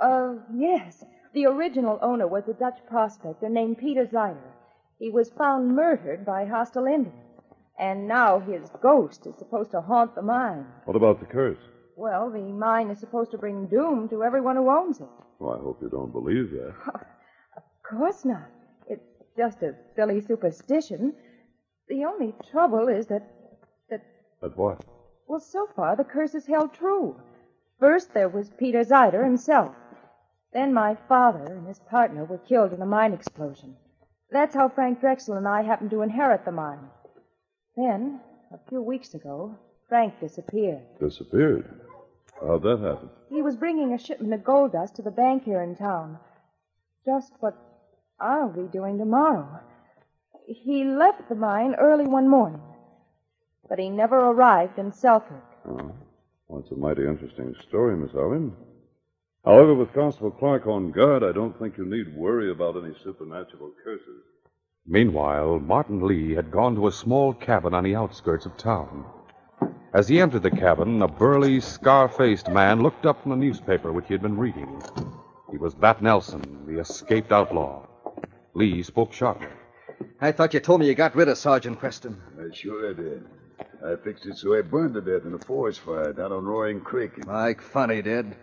Uh, 0.00 0.34
yes. 0.54 1.04
The 1.34 1.46
original 1.46 1.98
owner 2.00 2.28
was 2.28 2.48
a 2.48 2.54
Dutch 2.54 2.78
prospector 2.88 3.48
named 3.48 3.78
Peter 3.78 4.06
Zeider. 4.06 4.52
He 4.98 5.10
was 5.10 5.30
found 5.30 5.74
murdered 5.74 6.24
by 6.24 6.44
hostile 6.44 6.86
Indians. 6.86 7.20
And 7.76 8.06
now 8.06 8.38
his 8.38 8.70
ghost 8.80 9.26
is 9.26 9.36
supposed 9.36 9.72
to 9.72 9.80
haunt 9.80 10.14
the 10.14 10.22
mine. 10.22 10.64
What 10.84 10.96
about 10.96 11.18
the 11.18 11.26
curse? 11.26 11.58
Well, 11.96 12.30
the 12.30 12.38
mine 12.40 12.88
is 12.90 13.00
supposed 13.00 13.32
to 13.32 13.38
bring 13.38 13.66
doom 13.66 14.08
to 14.10 14.22
everyone 14.22 14.54
who 14.56 14.70
owns 14.70 15.00
it. 15.00 15.08
Well, 15.40 15.54
I 15.58 15.62
hope 15.62 15.78
you 15.82 15.88
don't 15.88 16.12
believe 16.12 16.50
that. 16.52 16.74
Of 17.56 17.98
course 17.98 18.24
not. 18.24 18.48
It's 18.88 19.04
just 19.36 19.62
a 19.62 19.74
silly 19.94 20.20
superstition. 20.20 21.14
The 21.88 22.04
only 22.04 22.34
trouble 22.50 22.88
is 22.88 23.06
that, 23.08 23.28
that, 23.90 24.00
But 24.40 24.56
what? 24.56 24.84
well, 25.28 25.38
so 25.40 25.66
far 25.76 25.94
the 25.94 26.04
curse 26.04 26.32
has 26.32 26.46
held 26.46 26.72
true. 26.72 27.20
First 27.78 28.14
there 28.14 28.28
was 28.30 28.50
Peter 28.58 28.80
Zeider 28.84 29.22
himself. 29.22 29.74
Then 30.54 30.72
my 30.72 30.96
father 31.08 31.44
and 31.52 31.66
his 31.66 31.80
partner 31.80 32.24
were 32.24 32.38
killed 32.38 32.72
in 32.72 32.80
a 32.80 32.86
mine 32.86 33.12
explosion. 33.12 33.74
That's 34.30 34.54
how 34.54 34.68
Frank 34.68 35.00
Drexel 35.00 35.36
and 35.36 35.48
I 35.48 35.62
happened 35.62 35.90
to 35.90 36.02
inherit 36.02 36.44
the 36.44 36.52
mine. 36.52 36.88
Then, 37.76 38.20
a 38.52 38.58
few 38.68 38.80
weeks 38.80 39.14
ago, 39.14 39.58
Frank 39.88 40.20
disappeared. 40.20 40.82
Disappeared. 41.00 41.68
How'd 42.40 42.62
that 42.62 42.78
happen? 42.80 43.10
He 43.30 43.42
was 43.42 43.56
bringing 43.56 43.92
a 43.92 43.98
shipment 43.98 44.32
of 44.32 44.44
gold 44.44 44.72
dust 44.72 44.96
to 44.96 45.02
the 45.02 45.10
bank 45.10 45.44
here 45.44 45.60
in 45.60 45.74
town. 45.74 46.18
Just 47.04 47.32
what 47.40 47.56
I'll 48.20 48.48
be 48.48 48.68
doing 48.72 48.96
tomorrow. 48.96 49.60
He 50.46 50.84
left 50.84 51.28
the 51.28 51.34
mine 51.34 51.74
early 51.74 52.06
one 52.06 52.28
morning, 52.28 52.62
but 53.68 53.78
he 53.78 53.88
never 53.88 54.18
arrived 54.18 54.78
in 54.78 54.92
Selkirk. 54.92 55.44
Oh. 55.68 55.92
Well, 56.46 56.60
it's 56.60 56.70
a 56.70 56.76
mighty 56.76 57.06
interesting 57.06 57.54
story, 57.66 57.96
Miss 57.96 58.14
Allen. 58.14 58.52
However, 59.44 59.74
with 59.74 59.92
Constable 59.92 60.30
Clark 60.30 60.66
on 60.66 60.90
guard, 60.90 61.22
I 61.22 61.32
don't 61.32 61.58
think 61.58 61.76
you 61.76 61.84
need 61.84 62.16
worry 62.16 62.50
about 62.50 62.82
any 62.82 62.94
supernatural 63.04 63.72
curses. 63.84 64.22
Meanwhile, 64.86 65.60
Martin 65.60 66.06
Lee 66.06 66.34
had 66.34 66.50
gone 66.50 66.74
to 66.76 66.86
a 66.86 66.92
small 66.92 67.34
cabin 67.34 67.74
on 67.74 67.84
the 67.84 67.94
outskirts 67.94 68.46
of 68.46 68.56
town. 68.56 69.04
As 69.92 70.08
he 70.08 70.20
entered 70.20 70.42
the 70.42 70.50
cabin, 70.50 71.02
a 71.02 71.08
burly, 71.08 71.60
scar 71.60 72.08
faced 72.08 72.48
man 72.48 72.82
looked 72.82 73.04
up 73.04 73.22
from 73.22 73.30
the 73.32 73.36
newspaper 73.36 73.92
which 73.92 74.06
he 74.08 74.14
had 74.14 74.22
been 74.22 74.38
reading. 74.38 74.82
He 75.50 75.58
was 75.58 75.74
Bat 75.74 76.02
Nelson, 76.02 76.66
the 76.66 76.80
escaped 76.80 77.30
outlaw. 77.30 77.86
Lee 78.54 78.82
spoke 78.82 79.12
sharply. 79.12 79.48
I 80.20 80.32
thought 80.32 80.54
you 80.54 80.60
told 80.60 80.80
me 80.80 80.86
you 80.86 80.94
got 80.94 81.14
rid 81.14 81.28
of 81.28 81.38
Sergeant 81.38 81.78
Preston. 81.78 82.20
I 82.38 82.54
sure 82.54 82.94
did. 82.94 83.24
I 83.84 83.96
fixed 84.02 84.26
it 84.26 84.36
so 84.36 84.56
I 84.56 84.62
burned 84.62 84.94
to 84.94 85.00
death 85.00 85.26
in 85.26 85.34
a 85.34 85.38
forest 85.38 85.80
fire 85.80 86.12
down 86.12 86.32
on 86.32 86.44
Roaring 86.44 86.80
Creek. 86.80 87.26
Like 87.26 87.60
funny, 87.60 88.00
did. 88.02 88.34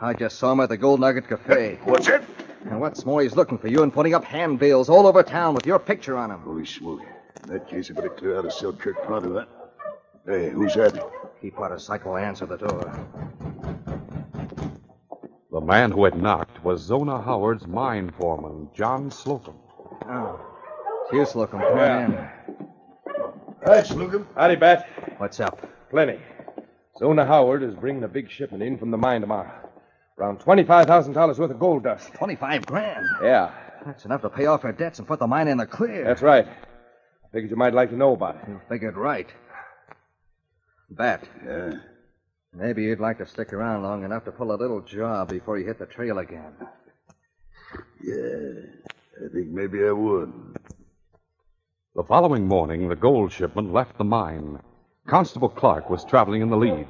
I 0.00 0.12
just 0.12 0.38
saw 0.38 0.52
him 0.52 0.60
at 0.60 0.68
the 0.68 0.76
Gold 0.76 1.00
Nugget 1.00 1.28
Cafe. 1.28 1.80
What's 1.84 2.06
it? 2.06 2.22
And 2.70 2.80
what's 2.80 3.06
more, 3.06 3.22
he's 3.22 3.34
looking 3.36 3.56
for 3.56 3.68
you 3.68 3.82
and 3.82 3.92
putting 3.92 4.14
up 4.14 4.24
handbills 4.24 4.88
all 4.88 5.06
over 5.06 5.22
town 5.22 5.54
with 5.54 5.64
your 5.64 5.78
picture 5.78 6.16
on 6.16 6.30
them. 6.30 6.40
Holy 6.42 6.66
smoke. 6.66 7.00
In 7.44 7.52
that 7.52 7.68
case, 7.68 7.90
I 7.90 7.94
better 7.94 8.10
clear 8.10 8.36
out 8.36 8.44
of 8.44 8.52
Selkirk 8.52 9.02
pronto. 9.04 9.32
That. 9.32 9.48
Hey, 10.26 10.50
who's 10.50 10.74
that? 10.74 11.00
Keep 11.40 11.58
out 11.60 11.72
of 11.72 11.80
sight 11.80 12.04
while 12.04 12.16
I 12.16 12.22
answer 12.22 12.46
the 12.46 12.56
door. 12.56 13.06
The 15.50 15.60
man 15.60 15.92
who 15.92 16.04
had 16.04 16.20
knocked 16.20 16.62
was 16.62 16.82
Zona 16.82 17.22
Howard's 17.22 17.66
mine 17.66 18.12
foreman, 18.18 18.68
John 18.74 19.10
Slocum. 19.10 19.56
Oh. 20.06 20.40
It's 21.04 21.12
you, 21.12 21.24
Slocum. 21.24 21.60
Come 21.60 21.78
on 21.78 22.04
in. 22.04 22.28
Hi, 23.64 23.82
Slocum. 23.82 24.26
Howdy, 24.36 24.56
Bat. 24.56 24.88
What's 25.18 25.40
up? 25.40 25.66
Plenty. 25.90 26.18
Zona 26.98 27.24
Howard 27.24 27.62
is 27.62 27.74
bringing 27.74 28.04
a 28.04 28.08
big 28.08 28.30
shipment 28.30 28.62
in 28.62 28.76
from 28.76 28.90
the 28.90 28.98
mine 28.98 29.20
tomorrow. 29.22 29.67
Around 30.18 30.40
$25,000 30.40 31.38
worth 31.38 31.50
of 31.50 31.58
gold 31.60 31.84
dust. 31.84 32.12
25 32.14 32.66
grand? 32.66 33.06
Yeah. 33.22 33.52
That's 33.86 34.04
enough 34.04 34.22
to 34.22 34.30
pay 34.30 34.46
off 34.46 34.62
her 34.62 34.72
debts 34.72 34.98
and 34.98 35.06
put 35.06 35.20
the 35.20 35.28
mine 35.28 35.46
in 35.46 35.58
the 35.58 35.66
clear. 35.66 36.04
That's 36.04 36.22
right. 36.22 36.46
I 36.46 37.28
figured 37.32 37.50
you 37.50 37.56
might 37.56 37.72
like 37.72 37.90
to 37.90 37.96
know 37.96 38.14
about 38.14 38.36
it. 38.36 38.42
You 38.48 38.60
figured 38.68 38.96
right. 38.96 39.28
Bat. 40.90 41.28
Yeah. 41.46 41.72
Maybe 42.52 42.82
you'd 42.82 42.98
like 42.98 43.18
to 43.18 43.26
stick 43.26 43.52
around 43.52 43.84
long 43.84 44.04
enough 44.04 44.24
to 44.24 44.32
pull 44.32 44.52
a 44.52 44.56
little 44.56 44.80
job 44.80 45.28
before 45.28 45.58
you 45.58 45.66
hit 45.66 45.78
the 45.78 45.86
trail 45.86 46.18
again. 46.18 46.52
Yeah. 48.02 48.62
I 49.24 49.32
think 49.32 49.48
maybe 49.48 49.84
I 49.84 49.92
would. 49.92 50.32
The 51.94 52.02
following 52.02 52.48
morning, 52.48 52.88
the 52.88 52.96
gold 52.96 53.32
shipment 53.32 53.72
left 53.72 53.98
the 53.98 54.04
mine. 54.04 54.60
Constable 55.06 55.48
Clark 55.48 55.90
was 55.90 56.04
traveling 56.04 56.42
in 56.42 56.50
the 56.50 56.56
lead. 56.56 56.88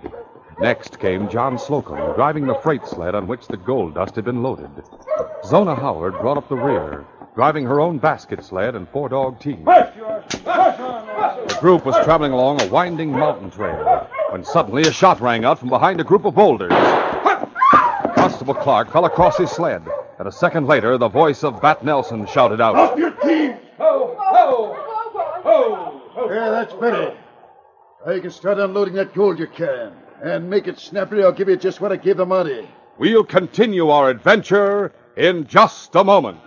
Next 0.60 0.98
came 0.98 1.28
John 1.28 1.56
Slocum, 1.56 2.14
driving 2.16 2.46
the 2.46 2.54
freight 2.56 2.84
sled 2.84 3.14
on 3.14 3.28
which 3.28 3.46
the 3.46 3.56
gold 3.56 3.94
dust 3.94 4.16
had 4.16 4.24
been 4.24 4.42
loaded. 4.42 4.70
Zona 5.44 5.76
Howard 5.76 6.14
brought 6.14 6.36
up 6.36 6.48
the 6.48 6.56
rear, 6.56 7.06
driving 7.36 7.64
her 7.64 7.80
own 7.80 7.98
basket 7.98 8.44
sled 8.44 8.74
and 8.74 8.88
four 8.88 9.08
dog 9.08 9.38
team. 9.38 9.64
The 9.64 11.58
group 11.60 11.84
was 11.84 11.94
traveling 12.04 12.32
along 12.32 12.60
a 12.60 12.66
winding 12.66 13.12
mountain 13.12 13.50
trail 13.50 14.08
when 14.30 14.42
suddenly 14.44 14.82
a 14.82 14.92
shot 14.92 15.20
rang 15.20 15.44
out 15.44 15.60
from 15.60 15.68
behind 15.68 16.00
a 16.00 16.04
group 16.04 16.24
of 16.24 16.34
boulders. 16.34 16.72
Constable 18.16 18.54
Clark 18.54 18.90
fell 18.90 19.04
across 19.04 19.38
his 19.38 19.50
sled, 19.52 19.86
and 20.18 20.26
a 20.26 20.32
second 20.32 20.66
later, 20.66 20.98
the 20.98 21.08
voice 21.08 21.44
of 21.44 21.62
Bat 21.62 21.84
Nelson 21.84 22.26
shouted 22.26 22.60
out. 22.60 22.74
Off 22.74 22.98
your 22.98 23.12
team! 23.12 23.54
Ho, 23.78 24.16
ho, 24.18 24.76
ho, 25.44 26.02
ho. 26.14 26.30
Yeah, 26.34 26.50
that's 26.50 26.74
better. 26.74 27.16
Now 28.04 28.12
you 28.12 28.20
can 28.20 28.32
start 28.32 28.58
unloading 28.58 28.94
that 28.94 29.14
gold 29.14 29.38
you're 29.38 29.46
carrying. 29.46 29.92
And 30.22 30.50
make 30.50 30.66
it 30.66 30.78
snappy, 30.78 31.22
I'll 31.22 31.32
give 31.32 31.48
you 31.48 31.56
just 31.56 31.80
what 31.80 31.92
I 31.92 31.96
gave 31.96 32.16
the 32.16 32.26
money. 32.26 32.68
We'll 32.98 33.24
continue 33.24 33.88
our 33.90 34.10
adventure 34.10 34.92
in 35.16 35.46
just 35.46 35.94
a 35.94 36.02
moment. 36.02 36.40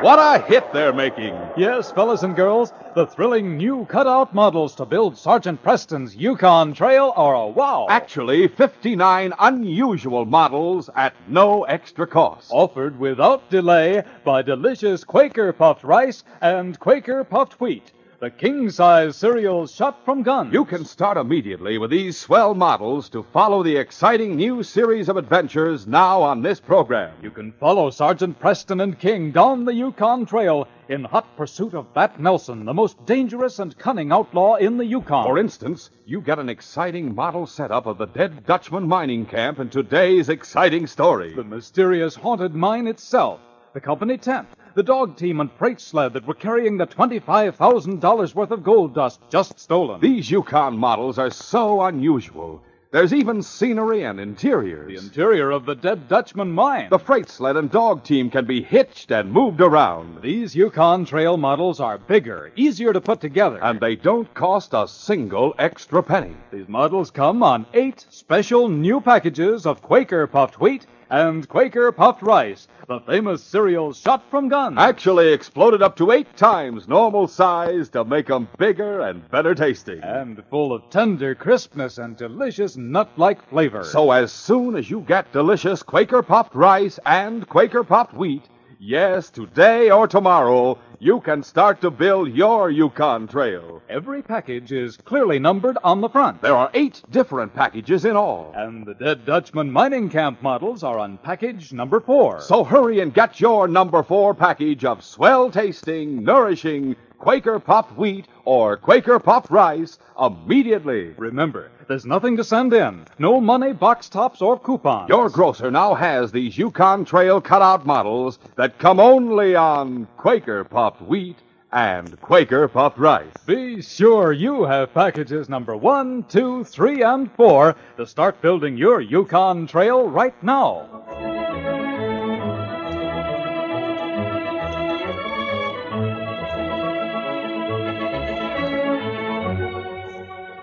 What 0.00 0.18
a 0.18 0.42
hit 0.42 0.72
they're 0.72 0.94
making! 0.94 1.38
Yes, 1.58 1.92
fellas 1.92 2.22
and 2.22 2.34
girls, 2.34 2.72
the 2.94 3.06
thrilling 3.06 3.58
new 3.58 3.84
cutout 3.84 4.34
models 4.34 4.74
to 4.76 4.86
build 4.86 5.18
Sergeant 5.18 5.62
Preston's 5.62 6.16
Yukon 6.16 6.72
Trail 6.72 7.12
are 7.16 7.34
a 7.34 7.46
wow. 7.46 7.86
Actually, 7.90 8.48
59 8.48 9.34
unusual 9.38 10.24
models 10.24 10.88
at 10.96 11.12
no 11.28 11.64
extra 11.64 12.06
cost. 12.06 12.50
Offered 12.50 12.98
without 12.98 13.50
delay 13.50 14.02
by 14.24 14.40
delicious 14.40 15.04
Quaker 15.04 15.52
puffed 15.52 15.84
rice 15.84 16.24
and 16.40 16.80
Quaker 16.80 17.22
puffed 17.22 17.60
wheat. 17.60 17.92
The 18.20 18.28
king 18.28 18.68
size 18.68 19.16
cereals 19.16 19.74
shot 19.74 20.04
from 20.04 20.22
guns. 20.22 20.52
You 20.52 20.66
can 20.66 20.84
start 20.84 21.16
immediately 21.16 21.78
with 21.78 21.90
these 21.90 22.18
swell 22.18 22.54
models 22.54 23.08
to 23.08 23.22
follow 23.22 23.62
the 23.62 23.78
exciting 23.78 24.36
new 24.36 24.62
series 24.62 25.08
of 25.08 25.16
adventures 25.16 25.86
now 25.86 26.20
on 26.20 26.42
this 26.42 26.60
program. 26.60 27.14
You 27.22 27.30
can 27.30 27.52
follow 27.52 27.88
Sergeant 27.88 28.38
Preston 28.38 28.82
and 28.82 28.98
King 28.98 29.30
down 29.30 29.64
the 29.64 29.72
Yukon 29.72 30.26
Trail 30.26 30.68
in 30.90 31.04
hot 31.04 31.34
pursuit 31.34 31.72
of 31.72 31.94
Bat 31.94 32.20
Nelson, 32.20 32.66
the 32.66 32.74
most 32.74 33.02
dangerous 33.06 33.58
and 33.58 33.78
cunning 33.78 34.12
outlaw 34.12 34.56
in 34.56 34.76
the 34.76 34.84
Yukon. 34.84 35.24
For 35.24 35.38
instance, 35.38 35.88
you 36.04 36.20
get 36.20 36.38
an 36.38 36.50
exciting 36.50 37.14
model 37.14 37.46
setup 37.46 37.86
of 37.86 37.96
the 37.96 38.04
dead 38.04 38.44
Dutchman 38.44 38.86
mining 38.86 39.24
camp 39.24 39.60
in 39.60 39.70
today's 39.70 40.28
exciting 40.28 40.86
story. 40.86 41.32
The 41.32 41.42
mysterious 41.42 42.16
haunted 42.16 42.54
mine 42.54 42.86
itself, 42.86 43.40
the 43.72 43.80
company 43.80 44.18
tent, 44.18 44.46
the 44.74 44.82
dog 44.82 45.16
team 45.16 45.40
and 45.40 45.50
freight 45.52 45.80
sled 45.80 46.12
that 46.12 46.26
were 46.26 46.34
carrying 46.34 46.76
the 46.76 46.86
$25,000 46.86 48.34
worth 48.34 48.50
of 48.50 48.62
gold 48.62 48.94
dust 48.94 49.20
just 49.30 49.58
stolen. 49.58 50.00
These 50.00 50.30
Yukon 50.30 50.76
models 50.76 51.18
are 51.18 51.30
so 51.30 51.82
unusual. 51.82 52.62
There's 52.92 53.14
even 53.14 53.40
scenery 53.42 54.02
and 54.02 54.18
interiors. 54.18 54.88
The 54.88 55.06
interior 55.06 55.52
of 55.52 55.64
the 55.64 55.76
dead 55.76 56.08
Dutchman 56.08 56.50
mine. 56.50 56.88
The 56.90 56.98
freight 56.98 57.28
sled 57.28 57.56
and 57.56 57.70
dog 57.70 58.02
team 58.02 58.30
can 58.30 58.46
be 58.46 58.62
hitched 58.62 59.12
and 59.12 59.30
moved 59.30 59.60
around. 59.60 60.22
These 60.22 60.56
Yukon 60.56 61.04
Trail 61.04 61.36
models 61.36 61.78
are 61.78 61.98
bigger, 61.98 62.50
easier 62.56 62.92
to 62.92 63.00
put 63.00 63.20
together. 63.20 63.60
And 63.62 63.78
they 63.78 63.94
don't 63.94 64.34
cost 64.34 64.74
a 64.74 64.88
single 64.88 65.54
extra 65.56 66.02
penny. 66.02 66.34
These 66.50 66.66
models 66.66 67.12
come 67.12 67.44
on 67.44 67.66
eight 67.74 68.06
special 68.10 68.68
new 68.68 69.00
packages 69.00 69.66
of 69.66 69.82
Quaker 69.82 70.26
puffed 70.26 70.60
wheat 70.60 70.84
and 71.10 71.48
Quaker 71.48 71.90
puffed 71.92 72.22
rice, 72.22 72.68
the 72.86 73.00
famous 73.00 73.42
cereals 73.42 73.98
shot 73.98 74.22
from 74.30 74.48
guns. 74.48 74.78
Actually 74.78 75.32
exploded 75.32 75.82
up 75.82 75.96
to 75.96 76.12
eight 76.12 76.36
times 76.36 76.88
normal 76.88 77.26
size 77.26 77.88
to 77.90 78.04
make 78.04 78.28
them 78.28 78.48
bigger 78.58 79.00
and 79.00 79.28
better 79.30 79.54
tasting. 79.54 80.00
And 80.02 80.42
full 80.50 80.72
of 80.72 80.88
tender 80.88 81.34
crispness 81.34 81.98
and 81.98 82.16
delicious 82.16 82.76
nut 82.76 83.10
like 83.16 83.46
flavor. 83.48 83.84
So 83.84 84.12
as 84.12 84.32
soon 84.32 84.76
as 84.76 84.88
you 84.88 85.00
get 85.00 85.32
delicious 85.32 85.82
Quaker 85.82 86.22
puffed 86.22 86.54
rice 86.54 86.98
and 87.04 87.48
Quaker 87.48 87.82
puffed 87.82 88.14
wheat, 88.14 88.44
Yes, 88.82 89.28
today 89.28 89.90
or 89.90 90.08
tomorrow, 90.08 90.78
you 91.00 91.20
can 91.20 91.42
start 91.42 91.82
to 91.82 91.90
build 91.90 92.32
your 92.32 92.70
Yukon 92.70 93.28
Trail. 93.28 93.82
Every 93.90 94.22
package 94.22 94.72
is 94.72 94.96
clearly 94.96 95.38
numbered 95.38 95.76
on 95.84 96.00
the 96.00 96.08
front. 96.08 96.40
There 96.40 96.56
are 96.56 96.70
eight 96.72 97.02
different 97.10 97.54
packages 97.54 98.06
in 98.06 98.16
all. 98.16 98.54
And 98.56 98.86
the 98.86 98.94
Dead 98.94 99.26
Dutchman 99.26 99.70
mining 99.70 100.08
camp 100.08 100.40
models 100.40 100.82
are 100.82 100.98
on 100.98 101.18
package 101.18 101.74
number 101.74 102.00
four. 102.00 102.40
So 102.40 102.64
hurry 102.64 103.00
and 103.00 103.12
get 103.12 103.38
your 103.38 103.68
number 103.68 104.02
four 104.02 104.32
package 104.32 104.86
of 104.86 105.04
swell 105.04 105.50
tasting, 105.50 106.24
nourishing 106.24 106.96
Quaker 107.20 107.58
puffed 107.58 107.98
wheat 107.98 108.26
or 108.46 108.78
Quaker 108.78 109.18
puffed 109.18 109.50
rice 109.50 109.98
immediately. 110.18 111.12
Remember, 111.18 111.70
there's 111.86 112.06
nothing 112.06 112.34
to 112.38 112.42
send 112.42 112.72
in. 112.72 113.04
No 113.18 113.42
money, 113.42 113.74
box 113.74 114.08
tops, 114.08 114.40
or 114.40 114.58
coupons. 114.58 115.10
Your 115.10 115.28
grocer 115.28 115.70
now 115.70 115.94
has 115.94 116.32
these 116.32 116.56
Yukon 116.56 117.04
Trail 117.04 117.38
cutout 117.38 117.84
models 117.84 118.38
that 118.56 118.78
come 118.78 118.98
only 118.98 119.54
on 119.54 120.08
Quaker 120.16 120.64
puffed 120.64 121.02
wheat 121.02 121.36
and 121.72 122.18
Quaker 122.22 122.66
puffed 122.68 122.96
rice. 122.96 123.34
Be 123.44 123.82
sure 123.82 124.32
you 124.32 124.64
have 124.64 124.94
packages 124.94 125.50
number 125.50 125.76
one, 125.76 126.24
two, 126.24 126.64
three, 126.64 127.02
and 127.02 127.30
four 127.32 127.76
to 127.98 128.06
start 128.06 128.40
building 128.40 128.78
your 128.78 129.02
Yukon 129.02 129.66
Trail 129.66 130.08
right 130.08 130.42
now. 130.42 131.39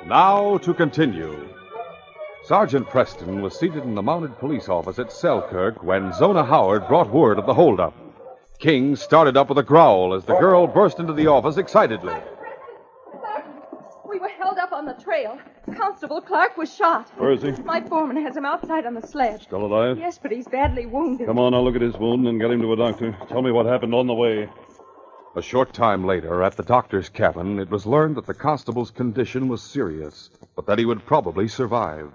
Now 0.08 0.58
to 0.60 0.74
continue. 0.74 1.50
Sergeant 2.46 2.90
Preston 2.90 3.42
was 3.42 3.60
seated 3.60 3.84
in 3.84 3.94
the 3.94 4.02
mounted 4.02 4.38
police 4.38 4.70
office 4.70 5.00
at 5.00 5.12
Selkirk 5.12 5.84
when 5.84 6.14
Zona 6.14 6.46
Howard 6.46 6.88
brought 6.88 7.12
word 7.12 7.38
of 7.38 7.46
the 7.46 7.54
holdup. 7.54 7.94
King 8.58 8.96
started 8.96 9.36
up 9.36 9.50
with 9.50 9.58
a 9.58 9.64
growl 9.64 10.14
as 10.14 10.24
the 10.24 10.40
girl 10.40 10.66
burst 10.66 11.00
into 11.00 11.12
the 11.12 11.28
office 11.28 11.58
excitedly. 11.58 12.16
We 14.08 14.18
were 14.20 14.30
held 14.30 14.58
up 14.60 14.72
on 14.72 14.86
the 14.86 14.94
trail. 14.94 15.38
Constable 15.76 16.22
Clark 16.22 16.56
was 16.56 16.74
shot. 16.74 17.10
Where 17.18 17.34
is 17.34 17.42
he? 17.42 17.52
My 17.64 17.82
foreman 17.82 18.24
has 18.24 18.38
him 18.38 18.46
outside 18.46 18.86
on 18.86 18.94
the 18.94 19.06
sledge. 19.06 19.44
Still 19.44 19.66
alive? 19.66 19.98
Yes, 20.00 20.18
but 20.18 20.32
he's 20.32 20.48
badly 20.48 20.86
wounded. 20.86 21.28
Come 21.28 21.38
on, 21.38 21.54
I'll 21.54 21.66
look 21.66 21.76
at 21.76 21.82
his 21.82 21.98
wound 21.98 22.26
and 22.30 22.40
get 22.40 22.50
him 22.50 22.62
to 22.62 22.72
a 22.72 22.78
doctor. 22.78 23.12
Tell 23.28 23.42
me 23.42 23.52
what 23.52 23.66
happened 23.66 23.94
on 23.94 24.08
the 24.08 24.14
way. 24.14 24.48
A 25.38 25.42
short 25.44 25.72
time 25.72 26.04
later, 26.04 26.42
at 26.42 26.58
the 26.58 26.64
doctor's 26.64 27.10
cabin, 27.10 27.60
it 27.60 27.70
was 27.70 27.86
learned 27.86 28.16
that 28.16 28.26
the 28.26 28.34
constable's 28.34 28.90
condition 28.90 29.48
was 29.48 29.62
serious, 29.62 30.32
but 30.56 30.66
that 30.66 30.80
he 30.80 30.86
would 30.86 31.06
probably 31.06 31.48
survive. 31.48 32.12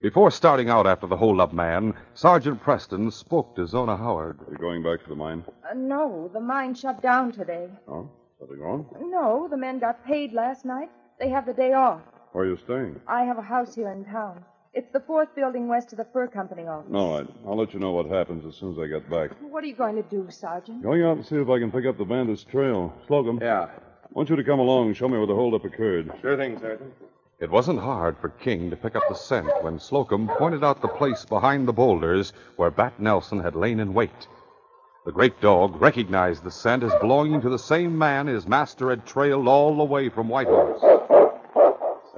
Before 0.00 0.32
starting 0.32 0.68
out 0.68 0.84
after 0.84 1.06
the 1.06 1.16
holdup 1.16 1.52
man, 1.52 1.94
Sergeant 2.14 2.60
Preston 2.60 3.12
spoke 3.12 3.54
to 3.54 3.64
Zona 3.64 3.96
Howard. 3.96 4.40
You're 4.48 4.58
going 4.58 4.82
back 4.82 5.04
to 5.04 5.08
the 5.08 5.14
mine? 5.14 5.44
Uh, 5.70 5.74
no, 5.76 6.28
the 6.32 6.40
mine 6.40 6.74
shut 6.74 7.00
down 7.00 7.30
today. 7.30 7.68
Oh? 7.86 8.10
Something 8.40 8.58
wrong? 8.58 8.86
No, 9.02 9.46
the 9.48 9.56
men 9.56 9.78
got 9.78 10.04
paid 10.04 10.32
last 10.32 10.64
night. 10.64 10.90
They 11.20 11.28
have 11.28 11.46
the 11.46 11.54
day 11.54 11.74
off. 11.74 12.00
Where 12.32 12.42
are 12.42 12.48
you 12.48 12.56
staying? 12.56 13.00
I 13.06 13.22
have 13.22 13.38
a 13.38 13.42
house 13.42 13.76
here 13.76 13.92
in 13.92 14.04
town. 14.04 14.44
It's 14.74 14.90
the 14.92 15.00
fourth 15.00 15.34
building 15.34 15.66
west 15.66 15.92
of 15.92 15.98
the 15.98 16.06
fur 16.12 16.28
company 16.28 16.66
office. 16.66 16.90
All 16.94 17.18
right. 17.18 17.28
I'll 17.46 17.56
let 17.56 17.72
you 17.72 17.80
know 17.80 17.92
what 17.92 18.06
happens 18.06 18.44
as 18.44 18.54
soon 18.54 18.72
as 18.72 18.78
I 18.78 18.86
get 18.86 19.08
back. 19.10 19.30
What 19.40 19.64
are 19.64 19.66
you 19.66 19.74
going 19.74 19.96
to 19.96 20.02
do, 20.02 20.26
Sergeant? 20.30 20.82
Going 20.82 21.02
out 21.02 21.16
and 21.16 21.26
see 21.26 21.36
if 21.36 21.48
I 21.48 21.58
can 21.58 21.70
pick 21.72 21.86
up 21.86 21.98
the 21.98 22.04
bandits' 22.04 22.44
trail. 22.44 22.92
Slocum. 23.06 23.38
Yeah. 23.40 23.68
I 23.70 24.08
want 24.12 24.30
you 24.30 24.36
to 24.36 24.44
come 24.44 24.58
along 24.58 24.88
and 24.88 24.96
show 24.96 25.08
me 25.08 25.16
where 25.16 25.26
the 25.26 25.34
holdup 25.34 25.64
occurred. 25.64 26.12
Sure 26.20 26.36
thing, 26.36 26.58
Sergeant. 26.58 26.92
It 27.40 27.50
wasn't 27.50 27.78
hard 27.78 28.18
for 28.18 28.30
King 28.30 28.68
to 28.70 28.76
pick 28.76 28.96
up 28.96 29.04
the 29.08 29.14
scent 29.14 29.48
when 29.62 29.78
Slocum 29.78 30.28
pointed 30.38 30.64
out 30.64 30.82
the 30.82 30.88
place 30.88 31.24
behind 31.24 31.66
the 31.68 31.72
boulders 31.72 32.32
where 32.56 32.70
Bat 32.70 33.00
Nelson 33.00 33.40
had 33.40 33.54
lain 33.54 33.80
in 33.80 33.94
wait. 33.94 34.26
The 35.06 35.12
great 35.12 35.40
dog 35.40 35.80
recognized 35.80 36.42
the 36.42 36.50
scent 36.50 36.82
as 36.82 36.92
belonging 37.00 37.40
to 37.40 37.48
the 37.48 37.58
same 37.58 37.96
man 37.96 38.26
his 38.26 38.46
master 38.46 38.90
had 38.90 39.06
trailed 39.06 39.48
all 39.48 39.76
the 39.76 39.84
way 39.84 40.08
from 40.08 40.28
Whitehorse. 40.28 40.80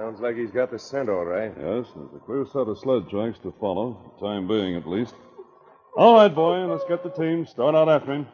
Sounds 0.00 0.18
like 0.18 0.34
he's 0.34 0.50
got 0.50 0.70
the 0.70 0.78
scent 0.78 1.10
all 1.10 1.26
right. 1.26 1.52
Yes, 1.58 1.84
there's 1.94 2.14
a 2.16 2.24
clear 2.24 2.46
set 2.46 2.68
of 2.68 2.78
sled 2.78 3.10
tracks 3.10 3.38
to 3.40 3.52
follow, 3.60 4.00
for 4.02 4.12
the 4.18 4.26
time 4.32 4.48
being 4.48 4.74
at 4.74 4.88
least. 4.88 5.14
All 5.94 6.14
right, 6.14 6.34
boy, 6.34 6.64
let's 6.64 6.84
get 6.88 7.02
the 7.02 7.10
team. 7.10 7.44
Start 7.44 7.74
out 7.74 7.90
after 7.90 8.14
him. 8.14 8.26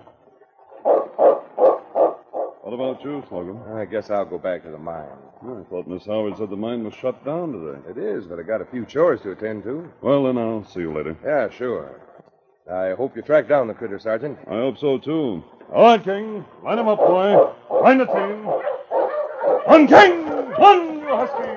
What 2.62 2.72
about 2.72 3.02
you, 3.02 3.24
Slocum? 3.28 3.64
I 3.74 3.84
guess 3.84 4.10
I'll 4.10 4.24
go 4.24 4.38
back 4.38 4.62
to 4.62 4.70
the 4.70 4.78
mine. 4.78 5.08
I 5.42 5.64
thought 5.68 5.88
Miss 5.88 6.06
Howard 6.06 6.36
said 6.36 6.50
the 6.50 6.56
mine 6.56 6.84
was 6.84 6.94
shut 6.94 7.24
down 7.24 7.50
today. 7.50 7.80
It 7.90 7.98
is, 7.98 8.26
but 8.26 8.38
I 8.38 8.42
got 8.42 8.60
a 8.60 8.66
few 8.66 8.86
chores 8.86 9.22
to 9.22 9.32
attend 9.32 9.64
to. 9.64 9.90
Well, 10.02 10.22
then 10.22 10.38
I'll 10.38 10.62
see 10.62 10.82
you 10.82 10.94
later. 10.94 11.16
Yeah, 11.24 11.50
sure. 11.50 12.00
I 12.72 12.90
hope 12.92 13.16
you 13.16 13.22
track 13.22 13.48
down 13.48 13.66
the 13.66 13.74
critter, 13.74 13.98
Sergeant. 13.98 14.38
I 14.46 14.54
hope 14.54 14.78
so, 14.78 14.98
too. 14.98 15.42
All 15.74 15.82
right, 15.82 16.04
King. 16.04 16.44
Line 16.62 16.78
him 16.78 16.86
up, 16.86 16.98
boy. 16.98 17.52
Line 17.82 17.98
the 17.98 18.06
team. 18.06 18.44
One, 19.66 19.88
King! 19.88 20.26
One, 20.56 21.00
you 21.00 21.08
husky! 21.08 21.56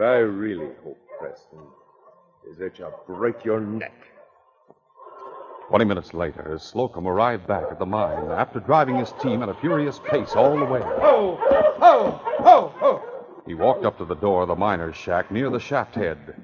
What 0.00 0.08
I 0.08 0.18
really 0.20 0.70
hope, 0.82 0.98
Preston, 1.18 1.58
is 2.50 2.56
that 2.56 2.78
you 2.78 2.88
break 3.06 3.44
your 3.44 3.60
neck. 3.60 3.92
Twenty 5.68 5.84
minutes 5.84 6.14
later, 6.14 6.58
Slocum 6.58 7.06
arrived 7.06 7.46
back 7.46 7.64
at 7.70 7.78
the 7.78 7.84
mine 7.84 8.30
after 8.30 8.60
driving 8.60 8.96
his 8.96 9.12
team 9.20 9.42
at 9.42 9.50
a 9.50 9.54
furious 9.60 10.00
pace 10.08 10.34
all 10.34 10.58
the 10.58 10.64
way. 10.64 10.80
Ho! 10.80 11.38
Ho! 11.42 12.18
Ho! 12.24 12.72
Ho! 12.78 13.42
He 13.46 13.52
walked 13.52 13.84
up 13.84 13.98
to 13.98 14.06
the 14.06 14.14
door 14.14 14.40
of 14.40 14.48
the 14.48 14.56
miner's 14.56 14.96
shack 14.96 15.30
near 15.30 15.50
the 15.50 15.60
shaft 15.60 15.94
head. 15.96 16.34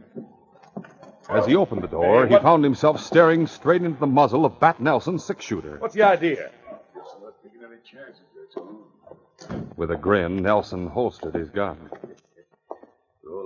As 1.31 1.47
he 1.47 1.57
opened 1.57 1.83
the 1.83 1.89
door, 1.89 2.27
Hey, 2.27 2.35
he 2.35 2.43
found 2.43 2.63
himself 2.63 3.01
staring 3.01 3.47
straight 3.47 3.81
into 3.81 3.99
the 3.99 4.07
muzzle 4.07 4.45
of 4.45 4.61
Bat 4.61 4.81
Nelson's 4.81 5.25
six 5.25 5.43
shooter. 5.43 5.79
What's 5.79 5.95
the 5.95 6.03
idea? 6.03 6.51
Guess 6.95 7.07
I'm 7.17 7.23
not 7.23 7.43
taking 7.43 7.65
any 7.65 7.81
chances, 7.91 8.21
that's 8.39 8.55
all. 8.59 9.71
With 9.79 9.93
a 9.93 9.97
grin, 9.97 10.43
Nelson 10.43 10.89
holstered 10.89 11.35
his 11.35 11.49
gun. 11.49 11.89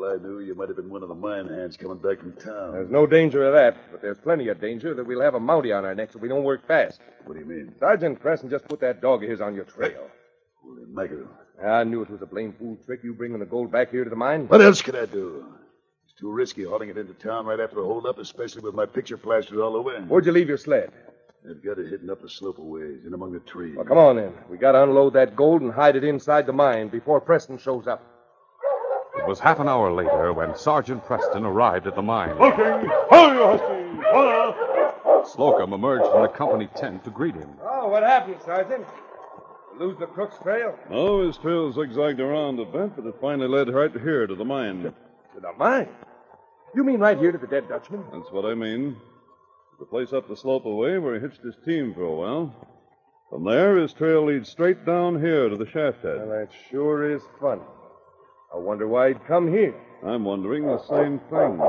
All 0.00 0.10
I 0.10 0.16
knew, 0.16 0.40
you 0.40 0.54
might 0.54 0.68
have 0.68 0.76
been 0.76 0.88
one 0.88 1.02
of 1.02 1.10
the 1.10 1.14
mine 1.14 1.46
hands 1.48 1.76
coming 1.76 1.98
back 1.98 2.20
from 2.20 2.32
town. 2.32 2.72
There's 2.72 2.90
no 2.90 3.06
danger 3.06 3.44
of 3.44 3.52
that, 3.52 3.76
but 3.90 4.00
there's 4.00 4.16
plenty 4.16 4.48
of 4.48 4.58
danger 4.58 4.94
that 4.94 5.04
we'll 5.04 5.20
have 5.20 5.34
a 5.34 5.40
mountie 5.40 5.76
on 5.76 5.84
our 5.84 5.94
necks 5.94 6.14
if 6.14 6.22
we 6.22 6.28
don't 6.28 6.42
work 6.42 6.66
fast. 6.66 7.00
What 7.26 7.34
do 7.34 7.40
you 7.40 7.44
mean? 7.46 7.74
Sergeant 7.78 8.18
Preston 8.18 8.48
just 8.48 8.66
put 8.66 8.80
that 8.80 9.02
dog 9.02 9.22
of 9.22 9.28
his 9.28 9.42
on 9.42 9.54
your 9.54 9.64
trail. 9.64 10.08
Holy 10.64 10.84
mackerel. 10.88 11.28
I 11.62 11.84
knew 11.84 12.00
it 12.00 12.08
was 12.08 12.22
a 12.22 12.26
blame 12.26 12.54
fool 12.58 12.78
trick, 12.86 13.00
you 13.04 13.12
bringing 13.12 13.40
the 13.40 13.44
gold 13.44 13.70
back 13.70 13.90
here 13.90 14.04
to 14.04 14.08
the 14.08 14.16
mine. 14.16 14.48
What 14.48 14.62
else 14.62 14.80
could 14.80 14.96
I 14.96 15.04
do? 15.04 15.44
It's 16.06 16.18
too 16.18 16.32
risky 16.32 16.64
hauling 16.64 16.88
it 16.88 16.96
into 16.96 17.12
town 17.12 17.44
right 17.44 17.60
after 17.60 17.80
a 17.80 17.84
holdup, 17.84 18.18
especially 18.18 18.62
with 18.62 18.74
my 18.74 18.86
picture 18.86 19.18
plastered 19.18 19.58
all 19.58 19.76
over. 19.76 20.00
Where'd 20.00 20.24
you 20.24 20.32
leave 20.32 20.48
your 20.48 20.56
sled? 20.56 20.90
I've 21.48 21.62
got 21.62 21.78
it 21.78 21.90
hidden 21.90 22.08
up 22.08 22.22
the 22.22 22.28
slope 22.30 22.56
a 22.58 22.62
ways, 22.62 23.04
in 23.06 23.12
among 23.12 23.32
the 23.32 23.40
trees. 23.40 23.76
Well, 23.76 23.84
come 23.84 23.98
on 23.98 24.16
then. 24.16 24.32
We 24.48 24.56
gotta 24.56 24.82
unload 24.82 25.12
that 25.12 25.36
gold 25.36 25.60
and 25.60 25.70
hide 25.70 25.96
it 25.96 26.04
inside 26.04 26.46
the 26.46 26.54
mine 26.54 26.88
before 26.88 27.20
Preston 27.20 27.58
shows 27.58 27.86
up. 27.86 28.02
It 29.18 29.26
was 29.26 29.40
half 29.40 29.60
an 29.60 29.68
hour 29.68 29.92
later 29.92 30.32
when 30.32 30.56
Sergeant 30.56 31.04
Preston 31.04 31.44
arrived 31.44 31.86
at 31.86 31.94
the 31.94 32.02
mine. 32.02 32.30
King! 32.30 32.90
Ho, 33.10 33.32
you 33.32 33.42
husky! 33.42 34.02
Holla! 34.10 35.24
Slocum 35.26 35.72
emerged 35.72 36.10
from 36.10 36.22
the 36.22 36.28
company 36.28 36.68
tent 36.76 37.04
to 37.04 37.10
greet 37.10 37.34
him. 37.34 37.50
Oh, 37.62 37.88
what 37.88 38.02
happened, 38.02 38.36
Sergeant? 38.44 38.86
Lose 39.78 39.98
the 39.98 40.06
crook's 40.06 40.38
trail? 40.38 40.78
No, 40.90 41.26
his 41.26 41.38
trail 41.38 41.72
zigzagged 41.72 42.20
around 42.20 42.58
a 42.60 42.64
bit, 42.64 42.96
but 42.96 43.06
it 43.06 43.14
finally 43.20 43.48
led 43.48 43.72
right 43.72 43.92
here 43.92 44.26
to 44.26 44.34
the 44.34 44.44
mine. 44.44 44.82
To 44.82 45.40
the 45.40 45.52
mine? 45.58 45.88
You 46.74 46.84
mean 46.84 47.00
right 47.00 47.18
here 47.18 47.32
to 47.32 47.38
the 47.38 47.46
dead 47.46 47.68
Dutchman? 47.68 48.04
That's 48.12 48.30
what 48.30 48.44
I 48.44 48.54
mean. 48.54 48.96
The 49.78 49.86
place 49.86 50.12
up 50.12 50.28
the 50.28 50.36
slope 50.36 50.66
away 50.66 50.98
where 50.98 51.14
he 51.14 51.20
hitched 51.20 51.42
his 51.42 51.56
team 51.64 51.94
for 51.94 52.02
a 52.02 52.14
while. 52.14 52.54
From 53.30 53.44
there, 53.44 53.76
his 53.76 53.92
trail 53.92 54.26
leads 54.26 54.48
straight 54.50 54.84
down 54.84 55.20
here 55.20 55.48
to 55.48 55.56
the 55.56 55.66
shaft 55.66 56.02
head. 56.02 56.18
Well, 56.18 56.28
that 56.28 56.48
sure 56.70 57.10
is 57.10 57.22
fun. 57.40 57.60
I 58.52 58.58
wonder 58.58 58.86
why 58.88 59.08
he'd 59.08 59.26
come 59.26 59.48
here. 59.52 59.74
I'm 60.04 60.24
wondering 60.24 60.66
the 60.66 60.78
same 60.88 61.18
thing. 61.30 61.60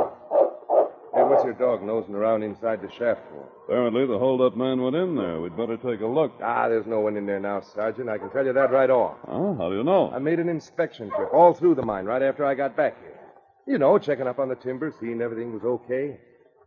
Hey, 1.14 1.24
what's 1.24 1.44
your 1.44 1.54
dog 1.54 1.84
nosing 1.84 2.16
around 2.16 2.42
inside 2.44 2.82
the 2.82 2.90
shaft 2.98 3.22
for? 3.30 3.46
Apparently, 3.68 4.08
the 4.08 4.18
holdup 4.18 4.56
man 4.56 4.82
went 4.82 4.96
in 4.96 5.16
there. 5.16 5.42
We'd 5.42 5.58
better 5.58 5.78
take 5.78 6.02
a 6.02 6.08
look. 6.08 6.32
Ah, 6.42 6.70
there's 6.70 6.88
no 6.88 7.02
one 7.02 7.18
in 7.18 7.26
there 7.26 7.40
now, 7.40 7.62
Sergeant. 7.62 8.10
I 8.10 8.18
can 8.18 8.30
tell 8.32 8.46
you 8.46 8.54
that 8.54 8.72
right 8.72 8.90
off. 8.90 9.18
Huh? 9.26 9.54
How 9.58 9.70
do 9.70 9.76
you 9.76 9.84
know? 9.84 10.10
I 10.12 10.20
made 10.20 10.40
an 10.40 10.50
inspection 10.50 11.10
trip 11.10 11.30
all 11.34 11.54
through 11.54 11.76
the 11.76 11.82
mine 11.86 12.06
right 12.06 12.22
after 12.22 12.46
I 12.46 12.56
got 12.56 12.76
back 12.78 12.98
here. 13.02 13.20
You 13.68 13.78
know, 13.78 14.00
checking 14.00 14.28
up 14.28 14.40
on 14.40 14.50
the 14.50 14.56
timber, 14.56 14.94
seeing 15.00 15.22
everything 15.22 15.54
was 15.54 15.64
okay. 15.64 16.18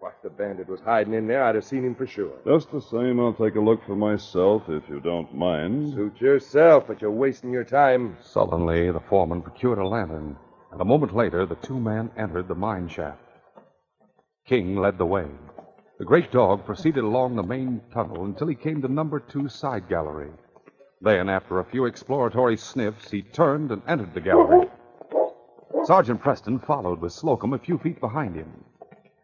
Why, 0.05 0.11
if 0.11 0.21
the 0.21 0.29
bandit 0.29 0.69
was 0.69 0.83
hiding 0.83 1.15
in 1.15 1.27
there, 1.27 1.43
I'd 1.43 1.55
have 1.55 1.65
seen 1.65 1.83
him 1.83 1.95
for 1.95 2.07
sure. 2.07 2.35
Just 2.45 2.71
the 2.71 2.83
same, 2.83 3.19
I'll 3.19 3.33
take 3.33 3.55
a 3.55 3.61
look 3.61 3.83
for 3.87 3.97
myself, 3.97 4.65
if 4.69 4.87
you 4.87 5.01
don't 5.01 5.35
mind. 5.35 5.95
Suit 5.95 6.21
yourself, 6.21 6.87
but 6.87 7.01
you're 7.01 7.11
wasting 7.11 7.51
your 7.51 7.65
time. 7.65 8.19
Sullenly, 8.21 8.91
the 8.91 9.01
foreman 9.01 9.41
procured 9.41 9.79
a 9.79 9.89
lantern, 9.89 10.37
and 10.73 10.81
a 10.83 10.85
moment 10.85 11.17
later, 11.17 11.47
the 11.47 11.55
two 11.55 11.81
men 11.81 12.11
entered 12.19 12.49
the 12.49 12.55
mine 12.55 12.87
shaft. 12.87 13.19
King 14.47 14.77
led 14.77 14.99
the 14.99 15.07
way. 15.07 15.25
The 15.99 16.05
great 16.05 16.31
dog 16.31 16.67
proceeded 16.67 17.03
along 17.03 17.37
the 17.37 17.43
main 17.43 17.81
tunnel 17.91 18.27
until 18.27 18.49
he 18.49 18.55
came 18.55 18.83
to 18.83 18.89
number 18.89 19.21
two 19.21 19.49
side 19.49 19.89
gallery. 19.89 20.33
Then, 21.01 21.31
after 21.31 21.61
a 21.61 21.65
few 21.65 21.87
exploratory 21.87 22.59
sniffs, 22.59 23.11
he 23.11 23.23
turned 23.23 23.71
and 23.71 23.81
entered 23.89 24.13
the 24.13 24.21
gallery. 24.21 24.69
Sergeant 25.85 26.21
Preston 26.21 26.59
followed 26.59 27.01
with 27.01 27.15
Slocum 27.15 27.55
a 27.55 27.59
few 27.59 27.79
feet 27.79 28.01
behind 28.01 28.35
him. 28.35 28.53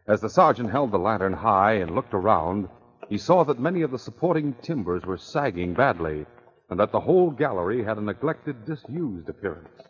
As 0.07 0.19
the 0.19 0.29
sergeant 0.29 0.71
held 0.71 0.91
the 0.91 0.97
lantern 0.97 1.33
high 1.33 1.73
and 1.73 1.93
looked 1.93 2.13
around, 2.13 2.67
he 3.07 3.17
saw 3.17 3.43
that 3.43 3.59
many 3.59 3.81
of 3.81 3.91
the 3.91 3.99
supporting 3.99 4.55
timbers 4.61 5.05
were 5.05 5.17
sagging 5.17 5.73
badly, 5.73 6.25
and 6.69 6.79
that 6.79 6.91
the 6.91 6.99
whole 6.99 7.29
gallery 7.29 7.83
had 7.83 7.97
a 7.97 8.01
neglected, 8.01 8.65
disused 8.65 9.29
appearance. 9.29 9.81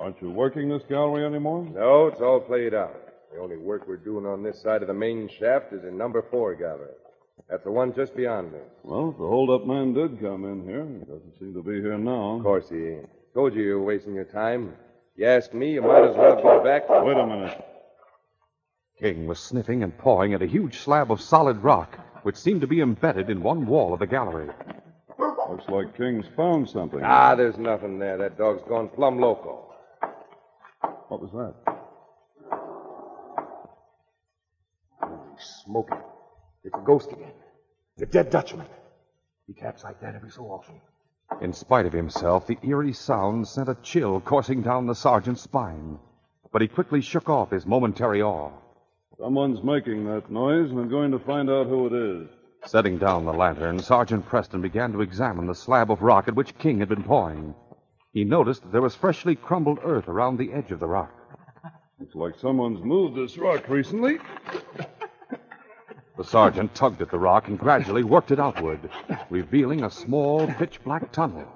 Aren't 0.00 0.20
you 0.20 0.30
working 0.30 0.68
this 0.68 0.82
gallery 0.88 1.24
anymore? 1.24 1.64
No, 1.72 2.08
it's 2.08 2.20
all 2.20 2.40
played 2.40 2.74
out. 2.74 2.94
The 3.32 3.40
only 3.40 3.56
work 3.56 3.86
we're 3.86 3.96
doing 3.96 4.26
on 4.26 4.42
this 4.42 4.60
side 4.60 4.82
of 4.82 4.88
the 4.88 4.94
main 4.94 5.28
shaft 5.28 5.72
is 5.72 5.84
in 5.84 5.96
number 5.96 6.22
four 6.30 6.54
gallery. 6.54 6.94
That's 7.48 7.64
the 7.64 7.70
one 7.70 7.94
just 7.94 8.16
beyond 8.16 8.52
me. 8.52 8.58
Well, 8.82 9.12
the 9.12 9.26
hold-up 9.26 9.66
man 9.66 9.94
did 9.94 10.20
come 10.20 10.44
in 10.44 10.64
here. 10.64 10.84
He 10.84 11.04
doesn't 11.04 11.38
seem 11.38 11.54
to 11.54 11.62
be 11.62 11.80
here 11.80 11.96
now. 11.96 12.36
Of 12.36 12.42
course 12.42 12.68
he 12.68 12.76
ain't. 12.76 13.08
Told 13.32 13.54
you 13.54 13.62
you 13.62 13.74
were 13.78 13.84
wasting 13.84 14.14
your 14.14 14.24
time. 14.24 14.74
You 15.16 15.26
ask 15.26 15.54
me, 15.54 15.72
you 15.72 15.82
might 15.82 16.08
as 16.08 16.16
well 16.16 16.42
go 16.42 16.62
back. 16.64 16.88
Wait 16.88 17.16
a 17.16 17.26
minute. 17.26 17.64
King 19.00 19.26
was 19.26 19.40
sniffing 19.40 19.82
and 19.82 19.96
pawing 19.96 20.34
at 20.34 20.42
a 20.42 20.46
huge 20.46 20.78
slab 20.78 21.10
of 21.10 21.22
solid 21.22 21.56
rock, 21.62 21.98
which 22.22 22.36
seemed 22.36 22.60
to 22.60 22.66
be 22.66 22.82
embedded 22.82 23.30
in 23.30 23.42
one 23.42 23.66
wall 23.66 23.94
of 23.94 23.98
the 23.98 24.06
gallery. 24.06 24.50
Looks 25.18 25.68
like 25.68 25.96
King's 25.96 26.26
found 26.36 26.68
something. 26.68 27.00
Ah, 27.02 27.34
there's 27.34 27.56
nothing 27.56 27.98
there. 27.98 28.18
That 28.18 28.36
dog's 28.36 28.62
gone 28.68 28.88
plumb 28.88 29.18
loco. 29.18 29.72
What 31.08 31.22
was 31.22 31.32
that? 31.32 31.54
He's 35.34 35.46
smoking. 35.64 35.98
It's 36.62 36.74
a 36.74 36.84
ghost 36.84 37.10
again. 37.10 37.32
The 37.96 38.06
dead 38.06 38.30
Dutchman. 38.30 38.66
He 39.46 39.54
taps 39.54 39.82
like 39.82 40.00
that 40.02 40.14
every 40.14 40.30
so 40.30 40.42
often. 40.42 40.80
In 41.40 41.52
spite 41.54 41.86
of 41.86 41.92
himself, 41.92 42.46
the 42.46 42.58
eerie 42.62 42.92
sound 42.92 43.48
sent 43.48 43.68
a 43.68 43.76
chill 43.82 44.20
coursing 44.20 44.62
down 44.62 44.86
the 44.86 44.94
sergeant's 44.94 45.42
spine. 45.42 45.98
But 46.52 46.62
he 46.62 46.68
quickly 46.68 47.00
shook 47.00 47.30
off 47.30 47.50
his 47.50 47.64
momentary 47.64 48.22
awe. 48.22 48.50
Someone's 49.20 49.62
making 49.62 50.06
that 50.06 50.30
noise, 50.30 50.70
and 50.70 50.80
I'm 50.80 50.88
going 50.88 51.10
to 51.10 51.18
find 51.18 51.50
out 51.50 51.66
who 51.66 51.86
it 51.88 51.92
is. 51.92 52.28
Setting 52.64 52.96
down 52.96 53.26
the 53.26 53.32
lantern, 53.32 53.78
Sergeant 53.78 54.24
Preston 54.26 54.62
began 54.62 54.92
to 54.92 55.02
examine 55.02 55.46
the 55.46 55.54
slab 55.54 55.90
of 55.90 56.00
rock 56.00 56.26
at 56.26 56.34
which 56.34 56.56
King 56.56 56.78
had 56.78 56.88
been 56.88 57.02
pawing. 57.02 57.54
He 58.14 58.24
noticed 58.24 58.62
that 58.62 58.72
there 58.72 58.80
was 58.80 58.94
freshly 58.94 59.34
crumbled 59.36 59.78
earth 59.84 60.08
around 60.08 60.38
the 60.38 60.52
edge 60.54 60.70
of 60.70 60.80
the 60.80 60.86
rock. 60.86 61.12
Looks 61.98 62.14
like 62.14 62.34
someone's 62.40 62.82
moved 62.82 63.14
this 63.14 63.36
rock 63.36 63.68
recently. 63.68 64.18
The 66.16 66.24
sergeant 66.24 66.74
tugged 66.74 67.02
at 67.02 67.10
the 67.10 67.18
rock 67.18 67.48
and 67.48 67.58
gradually 67.58 68.04
worked 68.04 68.30
it 68.30 68.40
outward, 68.40 68.88
revealing 69.28 69.84
a 69.84 69.90
small, 69.90 70.46
pitch 70.46 70.82
black 70.82 71.12
tunnel. 71.12 71.46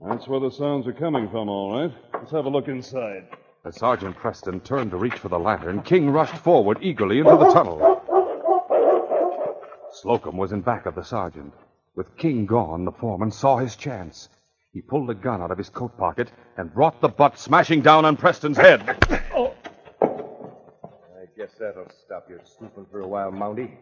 That's 0.00 0.28
where 0.28 0.40
the 0.40 0.50
sounds 0.50 0.86
are 0.86 0.92
coming 0.92 1.28
from, 1.28 1.48
all 1.48 1.80
right. 1.80 1.92
Let's 2.14 2.30
have 2.30 2.44
a 2.46 2.48
look 2.48 2.68
inside. 2.68 3.26
As 3.64 3.76
Sergeant 3.76 4.16
Preston 4.16 4.60
turned 4.60 4.92
to 4.92 4.96
reach 4.96 5.18
for 5.18 5.28
the 5.28 5.38
lantern, 5.38 5.82
King 5.82 6.10
rushed 6.10 6.36
forward 6.36 6.78
eagerly 6.80 7.18
into 7.18 7.36
the 7.36 7.50
tunnel. 7.52 8.00
Slocum 9.90 10.36
was 10.36 10.52
in 10.52 10.60
back 10.60 10.86
of 10.86 10.94
the 10.94 11.02
sergeant. 11.02 11.52
With 11.96 12.16
King 12.16 12.46
gone, 12.46 12.84
the 12.84 12.92
foreman 12.92 13.32
saw 13.32 13.56
his 13.56 13.74
chance. 13.74 14.28
He 14.72 14.80
pulled 14.80 15.10
a 15.10 15.14
gun 15.14 15.42
out 15.42 15.50
of 15.50 15.58
his 15.58 15.70
coat 15.70 15.98
pocket 15.98 16.30
and 16.56 16.72
brought 16.72 17.00
the 17.00 17.08
butt 17.08 17.36
smashing 17.36 17.80
down 17.82 18.04
on 18.04 18.16
Preston's 18.16 18.56
head. 18.56 18.80
I 19.10 19.26
guess 21.36 21.50
that'll 21.58 21.90
stop 22.04 22.30
your 22.30 22.40
snooping 22.44 22.86
for 22.92 23.00
a 23.00 23.08
while, 23.08 23.32
Mounty. 23.32 23.76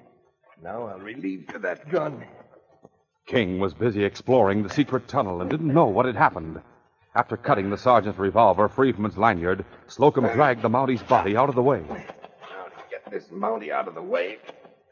Now 0.62 0.86
I'll 0.86 1.00
relieve 1.00 1.44
you 1.48 1.56
of 1.56 1.62
that 1.62 1.90
gun. 1.90 2.24
King 3.26 3.58
was 3.58 3.74
busy 3.74 4.04
exploring 4.04 4.62
the 4.62 4.70
secret 4.70 5.06
tunnel 5.06 5.42
and 5.42 5.50
didn't 5.50 5.74
know 5.74 5.86
what 5.86 6.06
had 6.06 6.16
happened. 6.16 6.62
After 7.16 7.38
cutting 7.38 7.70
the 7.70 7.78
sergeant's 7.78 8.18
revolver 8.18 8.68
free 8.68 8.92
from 8.92 9.06
its 9.06 9.16
lanyard, 9.16 9.64
Slocum 9.86 10.28
dragged 10.34 10.60
the 10.60 10.68
Mountie's 10.68 11.02
body 11.02 11.34
out 11.34 11.48
of 11.48 11.54
the 11.54 11.62
way. 11.62 11.82
Now 11.88 11.96
to 11.96 12.90
get 12.90 13.10
this 13.10 13.30
Mountie 13.30 13.72
out 13.72 13.88
of 13.88 13.94
the 13.94 14.02
way, 14.02 14.36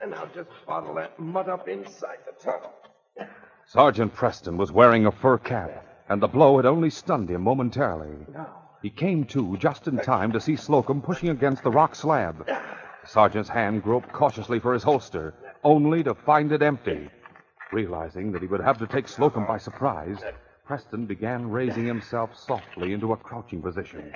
and 0.00 0.14
I'll 0.14 0.30
just 0.34 0.48
bottle 0.66 0.94
that 0.94 1.20
mud 1.20 1.50
up 1.50 1.68
inside 1.68 2.20
the 2.24 2.32
tunnel. 2.42 2.72
Sergeant 3.66 4.14
Preston 4.14 4.56
was 4.56 4.72
wearing 4.72 5.04
a 5.04 5.12
fur 5.12 5.36
cap, 5.36 5.86
and 6.08 6.22
the 6.22 6.26
blow 6.26 6.56
had 6.56 6.64
only 6.64 6.88
stunned 6.88 7.28
him 7.28 7.42
momentarily. 7.42 8.26
He 8.80 8.88
came 8.88 9.24
to 9.26 9.58
just 9.58 9.86
in 9.86 9.98
time 9.98 10.32
to 10.32 10.40
see 10.40 10.56
Slocum 10.56 11.02
pushing 11.02 11.28
against 11.28 11.62
the 11.62 11.70
rock 11.70 11.94
slab. 11.94 12.46
The 12.46 13.06
sergeant's 13.06 13.50
hand 13.50 13.82
groped 13.82 14.10
cautiously 14.12 14.60
for 14.60 14.72
his 14.72 14.82
holster, 14.82 15.34
only 15.62 16.02
to 16.04 16.14
find 16.14 16.52
it 16.52 16.62
empty. 16.62 17.10
Realizing 17.70 18.32
that 18.32 18.40
he 18.40 18.48
would 18.48 18.62
have 18.62 18.78
to 18.78 18.86
take 18.86 19.08
Slocum 19.08 19.44
by 19.44 19.58
surprise, 19.58 20.24
Preston 20.66 21.04
began 21.04 21.50
raising 21.50 21.84
himself 21.84 22.30
softly 22.34 22.94
into 22.94 23.12
a 23.12 23.18
crouching 23.18 23.60
position. 23.60 24.10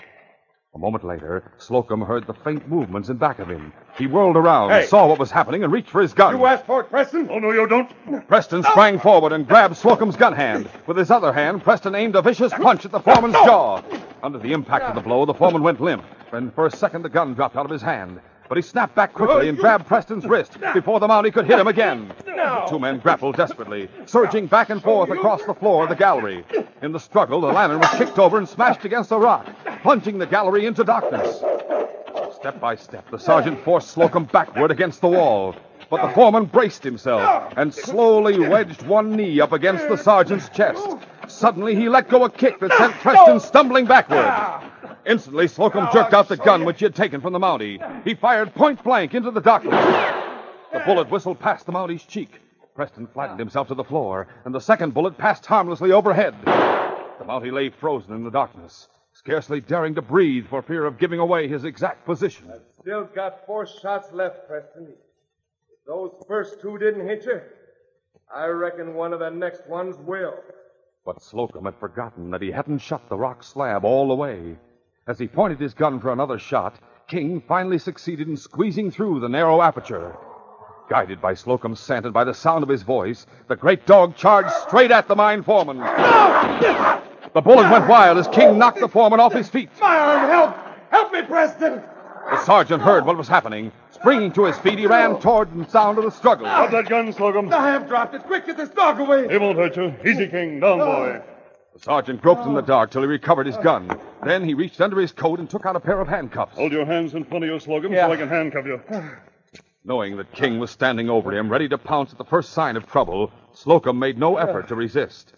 A 0.74 0.78
moment 0.78 1.04
later, 1.04 1.52
Slocum 1.58 2.00
heard 2.00 2.26
the 2.26 2.32
faint 2.32 2.66
movements 2.66 3.10
in 3.10 3.18
back 3.18 3.38
of 3.38 3.50
him. 3.50 3.70
He 3.98 4.06
whirled 4.06 4.34
around, 4.36 4.70
Hey! 4.70 4.86
saw 4.86 5.06
what 5.06 5.18
was 5.18 5.30
happening, 5.30 5.62
and 5.62 5.70
reached 5.70 5.90
for 5.90 6.00
his 6.00 6.14
gun. 6.14 6.34
You 6.38 6.46
asked 6.46 6.64
for 6.64 6.80
it, 6.80 6.88
Preston? 6.88 7.28
Oh, 7.30 7.38
no, 7.38 7.50
you 7.50 7.66
don't. 7.66 7.90
Preston 8.28 8.62
sprang 8.62 8.98
forward 8.98 9.32
and 9.32 9.46
grabbed 9.46 9.76
Slocum's 9.76 10.16
gun 10.16 10.32
hand. 10.32 10.70
With 10.86 10.96
his 10.96 11.10
other 11.10 11.34
hand, 11.34 11.64
Preston 11.64 11.94
aimed 11.94 12.16
a 12.16 12.22
vicious 12.22 12.52
punch 12.54 12.86
at 12.86 12.92
the 12.92 13.00
foreman's 13.00 13.34
jaw. 13.34 13.82
Under 14.22 14.38
the 14.38 14.54
impact 14.54 14.84
of 14.84 14.94
the 14.94 15.02
blow, 15.02 15.26
the 15.26 15.34
foreman 15.34 15.62
went 15.62 15.82
limp, 15.82 16.04
and 16.32 16.54
for 16.54 16.64
a 16.64 16.70
second 16.70 17.02
the 17.02 17.10
gun 17.10 17.34
dropped 17.34 17.56
out 17.56 17.66
of 17.66 17.70
his 17.70 17.82
hand. 17.82 18.20
But 18.48 18.56
he 18.56 18.62
snapped 18.62 18.94
back 18.94 19.12
quickly 19.12 19.48
and 19.48 19.58
grabbed 19.58 19.86
Preston's 19.86 20.24
wrist 20.24 20.56
before 20.72 21.00
the 21.00 21.06
Mountie 21.06 21.32
could 21.32 21.46
hit 21.46 21.58
him 21.58 21.68
again. 21.68 22.10
The 22.24 22.66
two 22.68 22.78
men 22.78 22.98
grappled 22.98 23.36
desperately, 23.36 23.90
surging 24.06 24.46
back 24.46 24.70
and 24.70 24.82
forth 24.82 25.10
across 25.10 25.44
the 25.44 25.54
floor 25.54 25.82
of 25.82 25.90
the 25.90 25.96
gallery. 25.96 26.44
In 26.80 26.92
the 26.92 27.00
struggle, 27.00 27.40
the 27.42 27.48
lantern 27.48 27.80
was 27.80 27.90
kicked 27.90 28.18
over 28.18 28.38
and 28.38 28.48
smashed 28.48 28.84
against 28.84 29.12
a 29.12 29.18
rock, 29.18 29.46
plunging 29.82 30.18
the 30.18 30.26
gallery 30.26 30.64
into 30.64 30.82
darkness. 30.82 31.42
Step 32.36 32.58
by 32.60 32.74
step, 32.76 33.10
the 33.10 33.18
sergeant 33.18 33.62
forced 33.64 33.88
Slocum 33.88 34.24
backward 34.24 34.70
against 34.70 35.00
the 35.00 35.08
wall. 35.08 35.54
But 35.90 36.06
the 36.06 36.14
foreman 36.14 36.44
braced 36.44 36.84
himself 36.84 37.52
and 37.56 37.72
slowly 37.74 38.38
wedged 38.38 38.82
one 38.82 39.16
knee 39.16 39.40
up 39.40 39.52
against 39.52 39.88
the 39.88 39.96
sergeant's 39.96 40.48
chest. 40.50 40.86
Suddenly, 41.28 41.74
he 41.74 41.88
let 41.88 42.08
go 42.08 42.24
a 42.24 42.30
kick 42.30 42.58
that 42.60 42.72
sent 42.72 42.94
Preston 42.94 43.40
stumbling 43.40 43.86
backward. 43.86 44.24
Ah! 44.24 44.96
Instantly, 45.06 45.48
Slocum 45.48 45.88
jerked 45.92 46.12
out 46.14 46.28
the 46.28 46.36
gun 46.36 46.64
which 46.64 46.80
he 46.80 46.84
had 46.84 46.94
taken 46.94 47.20
from 47.20 47.32
the 47.32 47.38
Mountie. 47.38 47.78
He 48.04 48.14
fired 48.14 48.54
point 48.54 48.82
blank 48.82 49.14
into 49.14 49.30
the 49.30 49.40
darkness. 49.40 49.74
The 50.72 50.80
bullet 50.80 51.10
whistled 51.10 51.38
past 51.38 51.66
the 51.66 51.72
Mountie's 51.72 52.04
cheek. 52.04 52.40
Preston 52.74 53.06
flattened 53.06 53.38
himself 53.38 53.68
to 53.68 53.74
the 53.74 53.84
floor, 53.84 54.28
and 54.44 54.54
the 54.54 54.60
second 54.60 54.94
bullet 54.94 55.16
passed 55.18 55.46
harmlessly 55.46 55.92
overhead. 55.92 56.34
The 56.44 57.24
Mountie 57.24 57.52
lay 57.52 57.70
frozen 57.70 58.14
in 58.14 58.22
the 58.22 58.30
darkness, 58.30 58.88
scarcely 59.12 59.60
daring 59.60 59.94
to 59.96 60.02
breathe 60.02 60.46
for 60.46 60.62
fear 60.62 60.84
of 60.84 60.98
giving 60.98 61.20
away 61.20 61.48
his 61.48 61.64
exact 61.64 62.04
position. 62.04 62.52
Still 62.80 63.04
got 63.14 63.46
four 63.46 63.66
shots 63.66 64.12
left, 64.12 64.46
Preston. 64.46 64.88
If 64.88 65.84
those 65.86 66.12
first 66.28 66.60
two 66.60 66.78
didn't 66.78 67.06
hit 67.08 67.24
you, 67.24 67.40
I 68.32 68.46
reckon 68.46 68.94
one 68.94 69.12
of 69.12 69.20
the 69.20 69.30
next 69.30 69.66
ones 69.68 69.96
will. 69.96 70.34
But 71.08 71.22
Slocum 71.22 71.64
had 71.64 71.74
forgotten 71.76 72.30
that 72.32 72.42
he 72.42 72.50
hadn't 72.50 72.80
shut 72.80 73.00
the 73.08 73.16
rock 73.16 73.42
slab 73.42 73.82
all 73.82 74.08
the 74.08 74.14
way. 74.14 74.58
As 75.06 75.18
he 75.18 75.26
pointed 75.26 75.58
his 75.58 75.72
gun 75.72 76.00
for 76.00 76.12
another 76.12 76.38
shot, 76.38 76.74
King 77.06 77.40
finally 77.40 77.78
succeeded 77.78 78.28
in 78.28 78.36
squeezing 78.36 78.90
through 78.90 79.20
the 79.20 79.28
narrow 79.30 79.62
aperture. 79.62 80.14
Guided 80.90 81.22
by 81.22 81.32
Slocum's 81.32 81.80
scent 81.80 82.04
and 82.04 82.12
by 82.12 82.24
the 82.24 82.34
sound 82.34 82.62
of 82.62 82.68
his 82.68 82.82
voice, 82.82 83.24
the 83.46 83.56
great 83.56 83.86
dog 83.86 84.16
charged 84.16 84.50
straight 84.50 84.90
at 84.90 85.08
the 85.08 85.16
mine 85.16 85.42
foreman. 85.42 85.78
The 85.78 87.40
bullet 87.40 87.70
went 87.70 87.88
wild 87.88 88.18
as 88.18 88.28
King 88.28 88.58
knocked 88.58 88.80
the 88.80 88.86
foreman 88.86 89.18
off 89.18 89.32
his 89.32 89.48
feet. 89.48 89.70
My 89.80 89.98
arm, 89.98 90.28
help! 90.28 90.56
Help 90.90 91.12
me, 91.14 91.22
Preston! 91.22 91.82
The 92.30 92.44
sergeant 92.44 92.82
heard 92.82 93.06
what 93.06 93.16
was 93.16 93.28
happening. 93.28 93.72
Springing 93.90 94.32
to 94.32 94.44
his 94.44 94.58
feet, 94.58 94.78
he 94.78 94.86
ran 94.86 95.18
toward 95.18 95.52
the 95.56 95.68
sound 95.68 95.98
of 95.98 96.04
the 96.04 96.10
struggle. 96.10 96.46
Drop 96.46 96.70
that 96.70 96.88
gun, 96.88 97.12
Slocum. 97.12 97.52
I 97.52 97.70
have 97.70 97.88
dropped 97.88 98.14
it. 98.14 98.22
Quick, 98.24 98.46
get 98.46 98.56
this 98.56 98.68
dog 98.68 99.00
away! 99.00 99.28
He 99.28 99.38
won't 99.38 99.58
hurt 99.58 99.76
you. 99.76 99.94
Easy, 100.04 100.28
King. 100.28 100.60
Down, 100.60 100.78
boy. 100.78 101.20
Ah. 101.20 101.32
The 101.74 101.80
sergeant 101.80 102.22
groped 102.22 102.46
in 102.46 102.54
the 102.54 102.60
dark 102.60 102.90
till 102.90 103.02
he 103.02 103.08
recovered 103.08 103.46
his 103.46 103.56
gun. 103.58 103.98
Then 104.24 104.44
he 104.44 104.54
reached 104.54 104.80
under 104.80 105.00
his 105.00 105.12
coat 105.12 105.38
and 105.38 105.48
took 105.48 105.64
out 105.66 105.76
a 105.76 105.80
pair 105.80 106.00
of 106.00 106.08
handcuffs. 106.08 106.56
Hold 106.56 106.72
your 106.72 106.84
hands 106.86 107.14
in 107.14 107.24
front 107.24 107.44
of 107.44 107.50
you, 107.50 107.58
Slocum, 107.58 107.92
Yeah. 107.92 108.06
so 108.06 108.12
I 108.12 108.16
can 108.16 108.28
handcuff 108.28 108.66
you. 108.66 108.80
Knowing 109.84 110.16
that 110.16 110.30
King 110.32 110.58
was 110.58 110.70
standing 110.70 111.08
over 111.08 111.32
him, 111.32 111.48
ready 111.48 111.68
to 111.68 111.78
pounce 111.78 112.12
at 112.12 112.18
the 112.18 112.24
first 112.24 112.50
sign 112.52 112.76
of 112.76 112.86
trouble, 112.86 113.32
Slocum 113.52 113.98
made 113.98 114.18
no 114.18 114.36
effort 114.36 114.68
to 114.68 114.74
resist. 114.74 115.32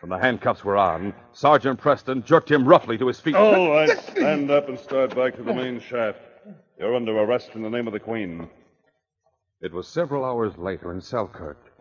When 0.00 0.10
the 0.10 0.18
handcuffs 0.18 0.64
were 0.64 0.76
on, 0.76 1.14
Sergeant 1.32 1.80
Preston 1.80 2.22
jerked 2.24 2.50
him 2.50 2.66
roughly 2.66 2.98
to 2.98 3.06
his 3.08 3.18
feet. 3.18 3.34
All 3.34 3.70
right. 3.70 3.90
Stand 3.98 4.50
up 4.50 4.68
and 4.68 4.78
start 4.78 5.14
back 5.16 5.36
to 5.36 5.42
the 5.42 5.54
main 5.54 5.80
shaft. 5.80 6.18
You're 6.78 6.96
under 6.96 7.16
arrest 7.16 7.50
in 7.54 7.62
the 7.62 7.70
name 7.70 7.86
of 7.86 7.92
the 7.92 8.00
Queen. 8.00 8.48
It 9.60 9.72
was 9.72 9.86
several 9.86 10.24
hours 10.24 10.58
later 10.58 10.92
in 10.92 11.00
Selkirk. 11.00 11.72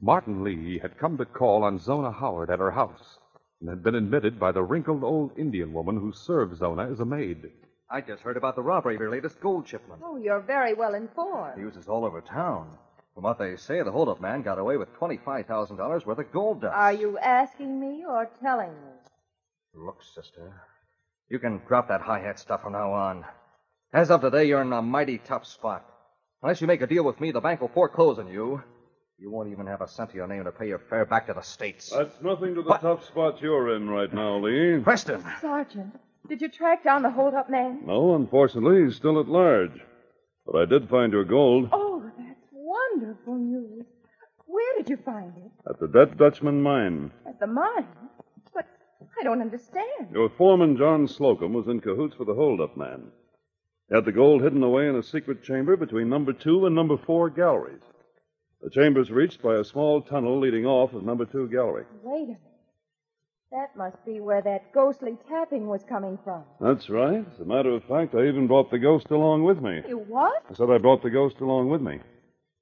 Martin 0.00 0.42
Lee 0.42 0.78
had 0.78 0.98
come 0.98 1.18
to 1.18 1.26
call 1.26 1.64
on 1.64 1.78
Zona 1.78 2.10
Howard 2.10 2.50
at 2.50 2.58
her 2.58 2.70
house 2.70 3.18
and 3.60 3.68
had 3.68 3.82
been 3.82 3.94
admitted 3.94 4.40
by 4.40 4.52
the 4.52 4.62
wrinkled 4.62 5.04
old 5.04 5.36
Indian 5.36 5.72
woman 5.72 5.96
who 5.96 6.12
served 6.12 6.56
Zona 6.56 6.90
as 6.90 7.00
a 7.00 7.04
maid. 7.04 7.50
I 7.90 8.00
just 8.00 8.22
heard 8.22 8.36
about 8.36 8.56
the 8.56 8.62
robbery 8.62 8.94
of 8.94 9.00
your 9.00 9.10
latest 9.10 9.40
gold 9.40 9.68
shipment. 9.68 10.00
Oh, 10.04 10.16
you're 10.16 10.40
very 10.40 10.72
well 10.74 10.94
informed. 10.94 11.58
News 11.58 11.76
is 11.76 11.88
all 11.88 12.04
over 12.04 12.20
town. 12.22 12.70
From 13.14 13.24
what 13.24 13.38
they 13.38 13.56
say, 13.56 13.82
the 13.82 13.92
holdup 13.92 14.20
man 14.20 14.42
got 14.42 14.58
away 14.58 14.76
with 14.76 14.94
$25,000 14.94 16.06
worth 16.06 16.18
of 16.18 16.32
gold 16.32 16.62
dust. 16.62 16.74
Are 16.74 16.92
you 16.92 17.18
asking 17.18 17.80
me 17.80 18.04
or 18.08 18.30
telling 18.40 18.70
me? 18.70 18.92
Look, 19.74 20.02
sister, 20.14 20.62
you 21.28 21.38
can 21.38 21.60
drop 21.66 21.88
that 21.88 22.00
high 22.00 22.20
hat 22.20 22.38
stuff 22.38 22.62
from 22.62 22.72
now 22.72 22.92
on. 22.92 23.24
As 23.92 24.10
of 24.10 24.20
today, 24.20 24.44
you're 24.44 24.60
in 24.62 24.72
a 24.72 24.82
mighty 24.82 25.18
tough 25.18 25.46
spot. 25.46 25.84
Unless 26.42 26.60
you 26.60 26.66
make 26.66 26.82
a 26.82 26.86
deal 26.86 27.04
with 27.04 27.20
me, 27.20 27.30
the 27.32 27.40
bank 27.40 27.60
will 27.60 27.68
foreclose 27.68 28.18
on 28.18 28.28
you. 28.28 28.62
You 29.18 29.30
won't 29.30 29.50
even 29.50 29.66
have 29.66 29.80
a 29.80 29.88
cent 29.88 30.10
to 30.10 30.16
your 30.16 30.26
name 30.28 30.44
to 30.44 30.52
pay 30.52 30.68
your 30.68 30.78
fare 30.78 31.04
back 31.06 31.26
to 31.26 31.32
the 31.32 31.40
States. 31.42 31.90
That's 31.90 32.20
nothing 32.22 32.54
to 32.54 32.62
the 32.62 32.74
tough 32.74 33.04
spot 33.06 33.40
you're 33.40 33.74
in 33.74 33.88
right 33.88 34.12
now, 34.12 34.38
Lee. 34.38 34.80
Preston. 34.82 35.24
Sergeant, 35.40 35.98
did 36.28 36.40
you 36.42 36.48
track 36.48 36.84
down 36.84 37.02
the 37.02 37.10
hold-up 37.10 37.50
man? 37.50 37.80
No, 37.86 38.14
unfortunately, 38.14 38.84
he's 38.84 38.96
still 38.96 39.18
at 39.18 39.26
large. 39.26 39.72
But 40.46 40.56
I 40.62 40.64
did 40.66 40.88
find 40.88 41.12
your 41.12 41.24
gold 41.24 41.70
Oh, 41.72 42.02
that's 42.16 42.46
wonderful 42.52 43.34
news. 43.36 43.84
Where 44.46 44.76
did 44.76 44.88
you 44.90 44.98
find 44.98 45.32
it? 45.36 45.50
at 45.68 45.80
the 45.80 45.88
Dead 45.88 46.16
Dutchman 46.16 46.62
mine. 46.62 47.10
At 47.26 47.40
the 47.40 47.46
mine. 47.46 47.88
But 48.54 48.66
I 49.20 49.24
don't 49.24 49.40
understand. 49.42 50.08
Your 50.12 50.28
foreman, 50.38 50.76
John 50.76 51.08
Slocum, 51.08 51.52
was 51.54 51.66
in 51.68 51.80
cahoots 51.80 52.18
with 52.18 52.28
the 52.28 52.34
holdup 52.34 52.76
man. 52.76 53.10
He 53.88 53.94
had 53.94 54.04
the 54.04 54.12
gold 54.12 54.42
hidden 54.42 54.62
away 54.62 54.88
in 54.88 54.96
a 54.96 55.02
secret 55.02 55.42
chamber 55.42 55.76
between 55.76 56.08
number 56.08 56.32
two 56.32 56.66
and 56.66 56.74
number 56.74 56.96
four 56.98 57.30
galleries. 57.30 57.80
The 58.60 58.70
chamber's 58.70 59.10
reached 59.10 59.42
by 59.42 59.54
a 59.54 59.64
small 59.64 60.02
tunnel 60.02 60.38
leading 60.38 60.66
off 60.66 60.92
of 60.92 61.04
number 61.04 61.24
two 61.24 61.48
gallery. 61.48 61.84
Wait 62.02 62.24
a 62.24 62.26
minute. 62.26 62.40
That 63.50 63.74
must 63.76 64.04
be 64.04 64.20
where 64.20 64.42
that 64.42 64.72
ghostly 64.74 65.16
tapping 65.26 65.68
was 65.68 65.82
coming 65.88 66.18
from. 66.22 66.44
That's 66.60 66.90
right. 66.90 67.24
As 67.32 67.40
a 67.40 67.46
matter 67.46 67.70
of 67.70 67.84
fact, 67.84 68.14
I 68.14 68.26
even 68.26 68.46
brought 68.46 68.70
the 68.70 68.78
ghost 68.78 69.10
along 69.10 69.44
with 69.44 69.62
me. 69.62 69.80
You 69.88 69.98
what? 70.00 70.42
I 70.50 70.54
said 70.54 70.68
I 70.70 70.76
brought 70.76 71.02
the 71.02 71.08
ghost 71.08 71.40
along 71.40 71.70
with 71.70 71.80
me. 71.80 72.00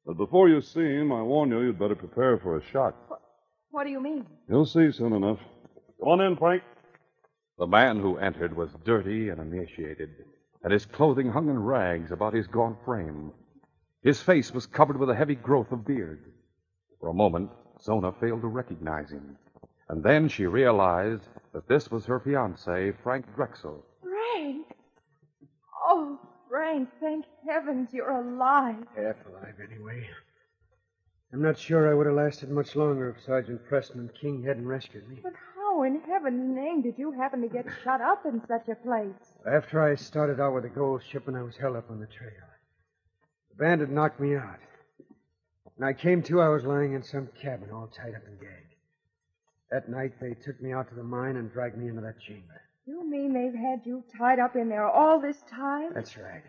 But 0.04 0.16
before 0.16 0.48
you 0.48 0.60
see 0.60 0.84
him, 0.84 1.12
I 1.12 1.22
warn 1.22 1.50
you, 1.50 1.60
you'd 1.60 1.78
better 1.78 1.96
prepare 1.96 2.38
for 2.38 2.56
a 2.56 2.62
shock. 2.70 2.94
What 3.70 3.82
do 3.84 3.90
you 3.90 4.00
mean? 4.00 4.26
You'll 4.48 4.64
see 4.64 4.92
soon 4.92 5.12
enough. 5.12 5.38
Come 5.98 6.08
on 6.08 6.20
in, 6.20 6.36
Frank. 6.36 6.62
The 7.58 7.66
man 7.66 7.98
who 7.98 8.18
entered 8.18 8.56
was 8.56 8.70
dirty 8.84 9.30
and 9.30 9.40
emaciated, 9.40 10.10
and 10.62 10.72
his 10.72 10.86
clothing 10.86 11.30
hung 11.30 11.48
in 11.48 11.58
rags 11.58 12.12
about 12.12 12.34
his 12.34 12.46
gaunt 12.46 12.76
frame. 12.84 13.32
His 14.02 14.22
face 14.22 14.52
was 14.52 14.66
covered 14.66 14.98
with 14.98 15.10
a 15.10 15.14
heavy 15.14 15.34
growth 15.34 15.72
of 15.72 15.84
beard. 15.84 16.32
For 17.00 17.08
a 17.08 17.14
moment, 17.14 17.50
Zona 17.82 18.12
failed 18.12 18.42
to 18.42 18.48
recognize 18.48 19.10
him. 19.10 19.36
And 19.88 20.02
then 20.02 20.28
she 20.28 20.46
realized 20.46 21.28
that 21.52 21.68
this 21.68 21.90
was 21.90 22.06
her 22.06 22.20
fiancé, 22.20 22.94
Frank 23.02 23.26
Drexel. 23.34 23.84
Frank! 24.02 24.66
Oh, 25.88 26.18
Frank, 26.48 26.88
thank 27.00 27.24
heavens 27.48 27.92
you're 27.92 28.10
alive. 28.10 28.86
Half 28.96 29.16
alive, 29.26 29.54
anyway. 29.70 30.08
I'm 31.32 31.42
not 31.42 31.58
sure 31.58 31.90
I 31.90 31.94
would 31.94 32.06
have 32.06 32.16
lasted 32.16 32.50
much 32.50 32.76
longer 32.76 33.10
if 33.10 33.24
Sergeant 33.24 33.64
Preston 33.68 34.00
and 34.00 34.14
King 34.14 34.42
hadn't 34.42 34.66
rescued 34.66 35.08
me. 35.08 35.20
But 35.22 35.34
how 35.76 35.82
in 35.82 36.00
heaven's 36.00 36.56
name 36.56 36.80
did 36.80 36.94
you 36.96 37.12
happen 37.12 37.42
to 37.42 37.48
get 37.48 37.66
shut 37.84 38.00
up 38.00 38.24
in 38.24 38.40
such 38.48 38.68
a 38.68 38.74
place? 38.76 39.12
After 39.46 39.82
I 39.82 39.94
started 39.94 40.40
out 40.40 40.54
with 40.54 40.62
the 40.62 40.70
gold 40.70 41.02
shipment, 41.10 41.36
I 41.36 41.42
was 41.42 41.56
held 41.56 41.76
up 41.76 41.90
on 41.90 42.00
the 42.00 42.06
trail. 42.06 42.30
The 43.50 43.56
bandit 43.62 43.90
knocked 43.90 44.18
me 44.18 44.36
out. 44.36 44.58
When 45.74 45.86
I 45.86 45.92
came 45.92 46.22
to, 46.24 46.40
I 46.40 46.48
was 46.48 46.64
lying 46.64 46.94
in 46.94 47.02
some 47.02 47.28
cabin, 47.42 47.70
all 47.70 47.88
tied 47.88 48.14
up 48.14 48.26
and 48.26 48.40
gagged. 48.40 48.74
That 49.70 49.90
night, 49.90 50.12
they 50.18 50.32
took 50.32 50.60
me 50.62 50.72
out 50.72 50.88
to 50.88 50.94
the 50.94 51.02
mine 51.02 51.36
and 51.36 51.52
dragged 51.52 51.76
me 51.76 51.88
into 51.88 52.00
that 52.00 52.20
chamber. 52.20 52.62
You 52.86 53.08
mean 53.08 53.34
they've 53.34 53.60
had 53.60 53.80
you 53.84 54.02
tied 54.16 54.38
up 54.38 54.56
in 54.56 54.70
there 54.70 54.88
all 54.88 55.20
this 55.20 55.42
time? 55.50 55.92
That's 55.92 56.16
right. 56.16 56.44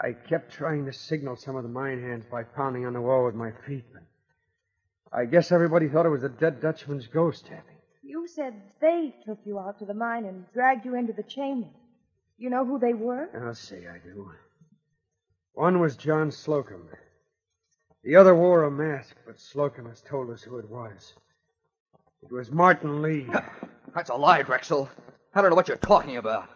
I 0.00 0.12
kept 0.12 0.52
trying 0.52 0.86
to 0.86 0.92
signal 0.92 1.36
some 1.36 1.56
of 1.56 1.64
the 1.64 1.68
mine 1.68 2.00
hands 2.00 2.24
by 2.30 2.44
pounding 2.44 2.86
on 2.86 2.94
the 2.94 3.00
wall 3.00 3.26
with 3.26 3.34
my 3.34 3.50
feet, 3.66 3.84
but 3.92 4.02
I 5.12 5.26
guess 5.26 5.52
everybody 5.52 5.88
thought 5.88 6.06
it 6.06 6.10
was 6.10 6.22
the 6.22 6.28
dead 6.28 6.62
Dutchman's 6.62 7.08
ghost 7.08 7.46
tapping. 7.46 7.75
You 8.06 8.28
said 8.28 8.54
they 8.80 9.12
took 9.24 9.40
you 9.44 9.58
out 9.58 9.80
to 9.80 9.84
the 9.84 9.92
mine 9.92 10.26
and 10.26 10.44
dragged 10.52 10.84
you 10.84 10.94
into 10.94 11.12
the 11.12 11.24
chamber. 11.24 11.66
You 12.38 12.50
know 12.50 12.64
who 12.64 12.78
they 12.78 12.92
were? 12.92 13.28
I'll 13.44 13.54
say 13.54 13.88
I 13.88 13.98
do. 13.98 14.30
One 15.54 15.80
was 15.80 15.96
John 15.96 16.30
Slocum. 16.30 16.88
The 18.04 18.14
other 18.14 18.36
wore 18.36 18.62
a 18.62 18.70
mask, 18.70 19.16
but 19.26 19.40
Slocum 19.40 19.88
has 19.88 20.02
told 20.02 20.30
us 20.30 20.42
who 20.42 20.58
it 20.58 20.70
was. 20.70 21.14
It 22.22 22.30
was 22.30 22.52
Martin 22.52 23.02
Lee. 23.02 23.26
That's 23.94 24.10
a 24.10 24.14
lie, 24.14 24.42
Drexel. 24.42 24.88
I 25.34 25.40
don't 25.40 25.50
know 25.50 25.56
what 25.56 25.66
you're 25.66 25.76
talking 25.76 26.16
about. 26.16 26.48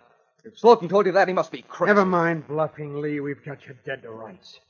If 0.45 0.57
Slocum 0.57 0.89
told 0.89 1.07
you 1.07 1.13
that, 1.13 1.27
he 1.27 1.35
must 1.35 1.51
be 1.51 1.63
crazy. 1.63 1.89
Never 1.89 2.07
mind 2.07 2.47
bluffing, 2.47 3.01
Lee. 3.01 3.19
We've 3.19 3.45
got 3.45 3.67
you 3.67 3.77
dead 3.85 4.03
to 4.03 4.13
rights. 4.13 4.61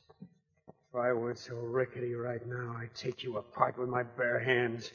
If 0.68 0.96
I 0.96 1.12
weren't 1.12 1.38
so 1.38 1.56
rickety 1.56 2.14
right 2.14 2.44
now, 2.46 2.74
I'd 2.80 2.94
take 2.94 3.22
you 3.22 3.36
apart 3.36 3.76
with 3.76 3.90
my 3.90 4.02
bare 4.02 4.38
hands. 4.38 4.92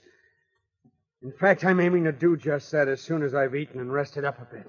In 1.25 1.31
fact, 1.31 1.65
I'm 1.65 1.79
aiming 1.79 2.03
to 2.03 2.11
do 2.11 2.37
just 2.37 2.71
that 2.71 2.87
as 2.87 3.01
soon 3.01 3.23
as 3.23 3.33
I've 3.33 3.55
eaten 3.55 3.79
and 3.79 3.91
rested 3.91 4.25
up 4.25 4.39
a 4.39 4.45
bit. 4.45 4.67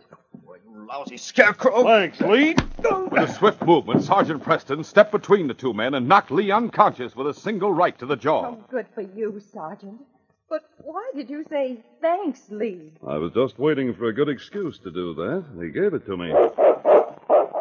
You 0.64 0.86
lousy 0.88 1.18
scarecrow. 1.18 1.84
Thanks, 1.84 2.18
Lee. 2.22 2.54
With 2.78 3.28
a 3.28 3.34
swift 3.34 3.60
movement, 3.60 4.02
Sergeant 4.02 4.42
Preston 4.42 4.82
stepped 4.82 5.12
between 5.12 5.48
the 5.48 5.52
two 5.54 5.74
men 5.74 5.92
and 5.92 6.08
knocked 6.08 6.30
Lee 6.30 6.50
unconscious 6.50 7.14
with 7.14 7.26
a 7.26 7.34
single 7.34 7.74
right 7.74 7.98
to 7.98 8.06
the 8.06 8.16
jaw. 8.16 8.46
Oh, 8.46 8.64
good 8.70 8.86
for 8.94 9.02
you, 9.02 9.38
Sergeant. 9.52 10.00
But 10.48 10.62
why 10.78 11.10
did 11.14 11.28
you 11.28 11.44
say 11.50 11.84
thanks, 12.00 12.40
Lee? 12.48 12.90
I 13.06 13.18
was 13.18 13.32
just 13.34 13.58
waiting 13.58 13.92
for 13.92 14.06
a 14.06 14.14
good 14.14 14.30
excuse 14.30 14.78
to 14.78 14.90
do 14.90 15.12
that. 15.12 15.44
and 15.52 15.62
He 15.62 15.68
gave 15.68 15.92
it 15.92 16.06
to 16.06 16.16
me. 16.16 16.28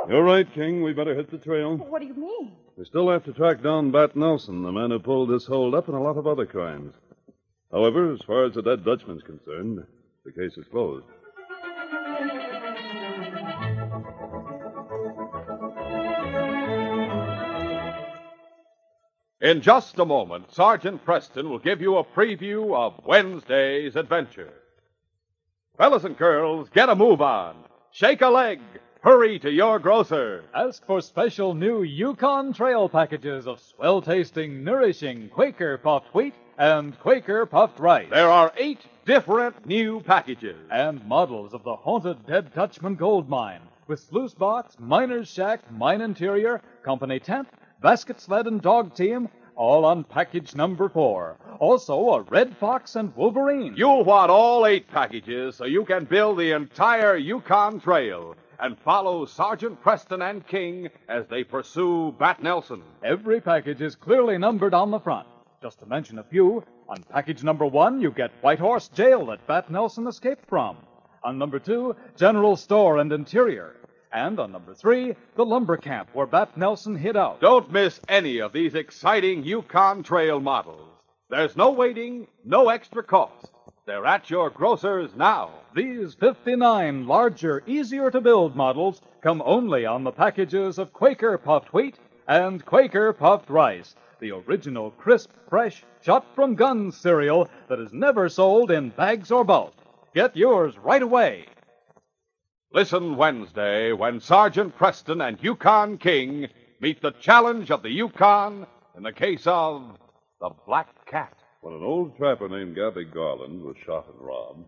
You're 0.07 0.23
right, 0.23 0.47
King. 0.53 0.83
We 0.83 0.93
better 0.93 1.15
hit 1.15 1.29
the 1.29 1.37
trail. 1.37 1.75
What 1.75 1.99
do 1.99 2.07
you 2.07 2.13
mean? 2.13 2.53
We 2.77 2.85
still 2.85 3.09
have 3.09 3.25
to 3.25 3.33
track 3.33 3.61
down 3.61 3.91
Bat 3.91 4.15
Nelson, 4.15 4.61
the 4.63 4.71
man 4.71 4.91
who 4.91 4.99
pulled 4.99 5.31
this 5.31 5.45
hold 5.45 5.75
up, 5.75 5.89
and 5.89 5.97
a 5.97 5.99
lot 5.99 6.15
of 6.15 6.27
other 6.27 6.45
crimes. 6.45 6.93
However, 7.75 8.13
as 8.13 8.21
far 8.21 8.45
as 8.45 8.53
the 8.53 8.61
dead 8.61 8.85
Dutchman's 8.85 9.21
concerned, 9.21 9.85
the 10.23 10.31
case 10.31 10.55
is 10.55 10.65
closed. 10.71 11.05
In 19.41 19.59
just 19.59 19.99
a 19.99 20.05
moment, 20.05 20.53
Sergeant 20.53 21.03
Preston 21.03 21.49
will 21.49 21.59
give 21.59 21.81
you 21.81 21.97
a 21.97 22.05
preview 22.05 22.73
of 22.73 23.05
Wednesday's 23.05 23.97
adventure. 23.97 24.53
Fellas 25.77 26.05
and 26.05 26.17
girls, 26.17 26.69
get 26.69 26.87
a 26.87 26.95
move 26.95 27.21
on. 27.21 27.57
Shake 27.91 28.21
a 28.21 28.29
leg. 28.29 28.61
Hurry 29.01 29.37
to 29.39 29.51
your 29.51 29.79
grocer. 29.79 30.45
Ask 30.55 30.85
for 30.85 31.01
special 31.01 31.53
new 31.53 31.83
Yukon 31.83 32.53
Trail 32.53 32.87
packages 32.87 33.47
of 33.47 33.59
swell 33.59 34.01
tasting, 34.01 34.63
nourishing 34.63 35.27
Quaker 35.27 35.77
puffed 35.77 36.15
wheat 36.15 36.33
and 36.57 36.99
Quaker 36.99 37.45
puffed 37.45 37.79
rice. 37.79 38.07
There 38.09 38.29
are 38.29 38.53
eight 38.57 38.79
different 39.05 39.65
new 39.65 40.01
packages. 40.01 40.57
And 40.71 41.05
models 41.05 41.53
of 41.53 41.63
the 41.63 41.75
haunted 41.75 42.25
Dead 42.25 42.53
Dutchman 42.53 42.95
gold 42.95 43.29
mine 43.29 43.61
with 43.87 43.99
sluice 43.99 44.33
box, 44.33 44.75
miner's 44.79 45.29
shack, 45.29 45.59
mine 45.71 46.01
interior, 46.01 46.61
company 46.83 47.19
tent, 47.19 47.47
basket 47.81 48.19
sled, 48.19 48.47
and 48.47 48.61
dog 48.61 48.95
team, 48.95 49.29
all 49.55 49.85
on 49.85 50.03
package 50.03 50.55
number 50.55 50.89
four. 50.89 51.37
Also, 51.59 52.09
a 52.09 52.21
Red 52.23 52.57
Fox 52.57 52.95
and 52.95 53.15
Wolverine. 53.15 53.73
You'll 53.77 54.03
want 54.03 54.31
all 54.31 54.65
eight 54.65 54.89
packages 54.89 55.55
so 55.55 55.65
you 55.65 55.85
can 55.85 56.05
build 56.05 56.39
the 56.39 56.51
entire 56.51 57.15
Yukon 57.15 57.79
Trail 57.79 58.35
and 58.59 58.77
follow 58.79 59.25
Sergeant 59.25 59.81
Preston 59.81 60.21
and 60.21 60.45
King 60.47 60.89
as 61.07 61.27
they 61.27 61.43
pursue 61.43 62.13
Bat 62.17 62.43
Nelson. 62.43 62.81
Every 63.03 63.39
package 63.39 63.81
is 63.81 63.95
clearly 63.95 64.37
numbered 64.37 64.73
on 64.73 64.91
the 64.91 64.99
front. 64.99 65.27
Just 65.61 65.79
to 65.79 65.85
mention 65.85 66.19
a 66.19 66.23
few, 66.23 66.63
on 66.87 67.03
package 67.09 67.43
number 67.43 67.65
one, 67.65 68.01
you 68.01 68.11
get 68.11 68.31
Whitehorse 68.41 68.89
Jail 68.89 69.25
that 69.27 69.45
Bat 69.47 69.71
Nelson 69.71 70.05
escaped 70.07 70.47
from. 70.47 70.77
On 71.23 71.37
number 71.37 71.59
two, 71.59 71.95
General 72.17 72.55
Store 72.55 72.97
and 72.97 73.11
Interior. 73.11 73.75
And 74.11 74.39
on 74.39 74.51
number 74.51 74.73
three, 74.73 75.15
the 75.35 75.45
lumber 75.45 75.77
camp 75.77 76.09
where 76.13 76.27
Bat 76.27 76.57
Nelson 76.57 76.95
hid 76.95 77.17
out. 77.17 77.41
Don't 77.41 77.71
miss 77.71 77.99
any 78.07 78.39
of 78.39 78.53
these 78.53 78.75
exciting 78.75 79.43
Yukon 79.43 80.03
Trail 80.03 80.39
models. 80.39 80.87
There's 81.29 81.57
no 81.57 81.71
waiting, 81.71 82.27
no 82.43 82.69
extra 82.69 83.03
cost. 83.03 83.51
They're 83.85 84.05
at 84.05 84.29
your 84.29 84.49
grocer's 84.49 85.15
now. 85.15 85.51
These 85.75 86.15
59 86.15 87.07
larger, 87.07 87.63
easier 87.65 88.11
to 88.11 88.21
build 88.21 88.55
models 88.55 89.01
come 89.21 89.41
only 89.45 89.85
on 89.85 90.03
the 90.03 90.11
packages 90.11 90.77
of 90.77 90.93
Quaker 90.93 91.37
puffed 91.37 91.73
wheat 91.73 91.97
and 92.27 92.65
Quaker 92.65 93.13
puffed 93.13 93.49
rice, 93.49 93.95
the 94.25 94.35
original 94.47 94.89
crisp, 94.89 95.29
fresh, 95.47 95.83
shot 96.01 96.25
from 96.33 96.55
guns 96.55 96.97
cereal 96.97 97.47
that 97.69 97.79
is 97.79 97.93
never 97.93 98.27
sold 98.27 98.71
in 98.71 98.89
bags 98.89 99.29
or 99.29 99.43
bulk. 99.43 99.75
Get 100.15 100.35
yours 100.35 100.75
right 100.79 101.03
away. 101.03 101.45
Listen 102.73 103.17
Wednesday 103.17 103.93
when 103.93 104.19
Sergeant 104.19 104.75
Preston 104.75 105.21
and 105.21 105.37
Yukon 105.43 105.99
King 105.99 106.47
meet 106.79 107.03
the 107.03 107.11
challenge 107.11 107.69
of 107.69 107.83
the 107.83 107.91
Yukon 107.91 108.65
in 108.97 109.03
the 109.03 109.13
case 109.13 109.45
of 109.45 109.95
the 110.41 110.49
Black 110.65 111.05
Cat. 111.05 111.37
When 111.61 111.75
an 111.75 111.83
old 111.83 112.17
trapper 112.17 112.49
named 112.49 112.75
Gabby 112.75 113.05
Garland 113.05 113.61
was 113.61 113.75
shot 113.85 114.07
and 114.11 114.19
robbed, 114.19 114.65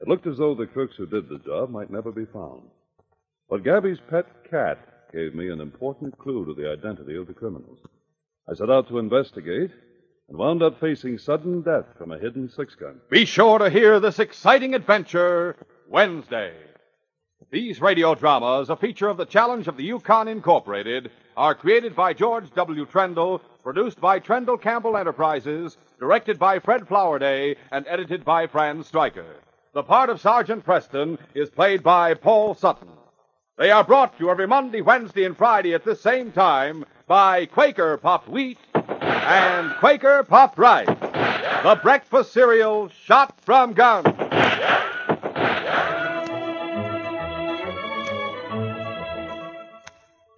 it 0.00 0.08
looked 0.08 0.26
as 0.26 0.38
though 0.38 0.56
the 0.56 0.66
crooks 0.66 0.96
who 0.96 1.06
did 1.06 1.28
the 1.28 1.38
job 1.38 1.70
might 1.70 1.90
never 1.90 2.10
be 2.10 2.24
found. 2.24 2.62
But 3.48 3.62
Gabby's 3.62 4.00
pet 4.10 4.26
cat 4.50 4.78
gave 5.12 5.32
me 5.36 5.48
an 5.48 5.60
important 5.60 6.18
clue 6.18 6.44
to 6.44 6.54
the 6.54 6.68
identity 6.68 7.16
of 7.16 7.28
the 7.28 7.34
criminals. 7.34 7.78
I 8.50 8.54
set 8.54 8.68
out 8.68 8.88
to 8.88 8.98
investigate 8.98 9.70
and 10.28 10.36
wound 10.36 10.60
up 10.60 10.80
facing 10.80 11.18
sudden 11.18 11.62
death 11.62 11.84
from 11.96 12.10
a 12.10 12.18
hidden 12.18 12.48
six 12.48 12.74
gun. 12.74 13.00
Be 13.08 13.24
sure 13.24 13.60
to 13.60 13.70
hear 13.70 14.00
this 14.00 14.18
exciting 14.18 14.74
adventure 14.74 15.54
Wednesday. 15.88 16.52
These 17.52 17.80
radio 17.80 18.16
dramas, 18.16 18.68
a 18.68 18.74
feature 18.74 19.08
of 19.08 19.18
the 19.18 19.24
Challenge 19.24 19.68
of 19.68 19.76
the 19.76 19.84
Yukon 19.84 20.26
Incorporated, 20.26 21.12
are 21.36 21.54
created 21.54 21.94
by 21.94 22.12
George 22.12 22.50
W. 22.54 22.86
Trendle, 22.86 23.40
produced 23.62 24.00
by 24.00 24.18
Trendle 24.18 24.60
Campbell 24.60 24.96
Enterprises, 24.96 25.76
directed 26.00 26.36
by 26.36 26.58
Fred 26.58 26.88
Flowerday, 26.88 27.54
and 27.70 27.86
edited 27.86 28.24
by 28.24 28.48
Fran 28.48 28.82
Striker. 28.82 29.36
The 29.74 29.84
part 29.84 30.10
of 30.10 30.20
Sergeant 30.20 30.64
Preston 30.64 31.18
is 31.34 31.50
played 31.50 31.84
by 31.84 32.14
Paul 32.14 32.54
Sutton. 32.56 32.88
They 33.58 33.70
are 33.70 33.84
brought 33.84 34.16
to 34.16 34.24
you 34.24 34.30
every 34.30 34.48
Monday, 34.48 34.80
Wednesday, 34.80 35.24
and 35.24 35.36
Friday 35.36 35.74
at 35.74 35.84
this 35.84 36.00
same 36.00 36.32
time 36.32 36.84
by 37.10 37.44
Quaker 37.44 37.96
Puffed 37.96 38.28
Wheat 38.28 38.56
and 38.72 39.74
Quaker 39.80 40.22
Puffed 40.22 40.56
Rice, 40.56 40.86
the 40.86 41.76
breakfast 41.82 42.32
cereal 42.32 42.88
shot 42.88 43.34
from 43.40 43.72
guns. 43.72 44.06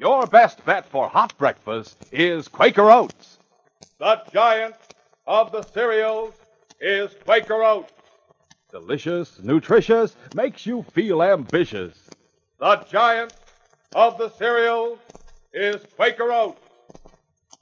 Your 0.01 0.27
best 0.29 0.65
bet 0.65 0.87
for 0.87 1.11
hot 1.11 1.37
breakfast 1.37 2.07
is 2.11 2.49
Quaker 2.49 2.91
Oats. 2.91 3.39
The 3.99 4.23
giant 4.33 4.77
of 5.27 5.53
the 5.53 5.65
cereals 5.65 6.33
is 6.81 7.11
Quaker 7.27 7.63
Oats. 7.63 7.93
Delicious, 8.71 9.43
nutritious, 9.43 10.17
makes 10.35 10.65
you 10.65 10.85
feel 10.95 11.23
ambitious. 11.23 12.09
The 12.59 12.77
giant 12.91 13.35
of 13.95 14.17
the 14.17 14.31
cereals 14.31 14.99
is 15.53 15.83
Quaker 15.97 16.33
Oats. 16.33 16.62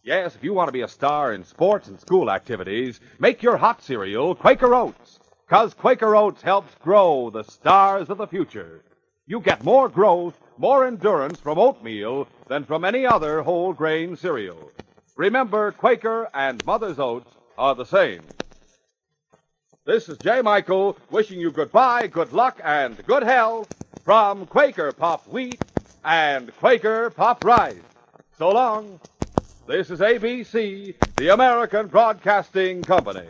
Yes, 0.03 0.35
if 0.35 0.43
you 0.43 0.55
want 0.55 0.69
to 0.69 0.73
be 0.73 0.81
a 0.81 0.89
star 0.89 1.35
in 1.35 1.45
sports 1.45 1.89
and 1.89 2.01
school 2.01 2.31
activities, 2.31 3.01
make 3.19 3.43
your 3.43 3.59
hot 3.59 3.83
cereal 3.83 4.35
Quaker 4.35 4.75
Oats. 4.75 5.21
Because 5.47 5.75
Quaker 5.75 6.17
Oats 6.17 6.41
helps 6.41 6.75
grow 6.77 7.29
the 7.29 7.45
stars 7.45 8.09
of 8.09 8.17
the 8.17 8.27
future. 8.27 8.81
You 9.27 9.41
get 9.41 9.63
more 9.63 9.91
growth, 9.91 10.41
more 10.57 10.87
endurance 10.87 11.39
from 11.39 11.59
oatmeal 11.59 12.27
than 12.49 12.65
from 12.65 12.87
any 12.87 13.05
other 13.05 13.43
whole 13.43 13.75
grain 13.75 14.17
cereal. 14.17 14.71
Remember, 15.17 15.71
Quaker 15.73 16.31
and 16.33 16.65
Mother's 16.65 16.99
Oats 16.99 17.31
are 17.59 17.75
the 17.75 17.85
same. 17.85 18.23
This 19.85 20.09
is 20.09 20.17
Jay 20.17 20.41
Michael 20.41 20.97
wishing 21.11 21.39
you 21.39 21.51
goodbye, 21.51 22.07
good 22.07 22.33
luck, 22.33 22.59
and 22.65 22.97
good 23.07 23.23
health 23.23 23.69
from 24.03 24.47
Quaker 24.47 24.93
Puffed 24.93 25.29
Wheat 25.29 25.61
and 26.03 26.57
Quaker 26.57 27.11
Puffed 27.11 27.45
Rice. 27.45 27.83
So 28.39 28.51
long. 28.51 28.99
This 29.71 29.89
is 29.89 30.01
ABC, 30.01 30.97
the 31.17 31.33
American 31.33 31.87
Broadcasting 31.87 32.83
Company. 32.83 33.21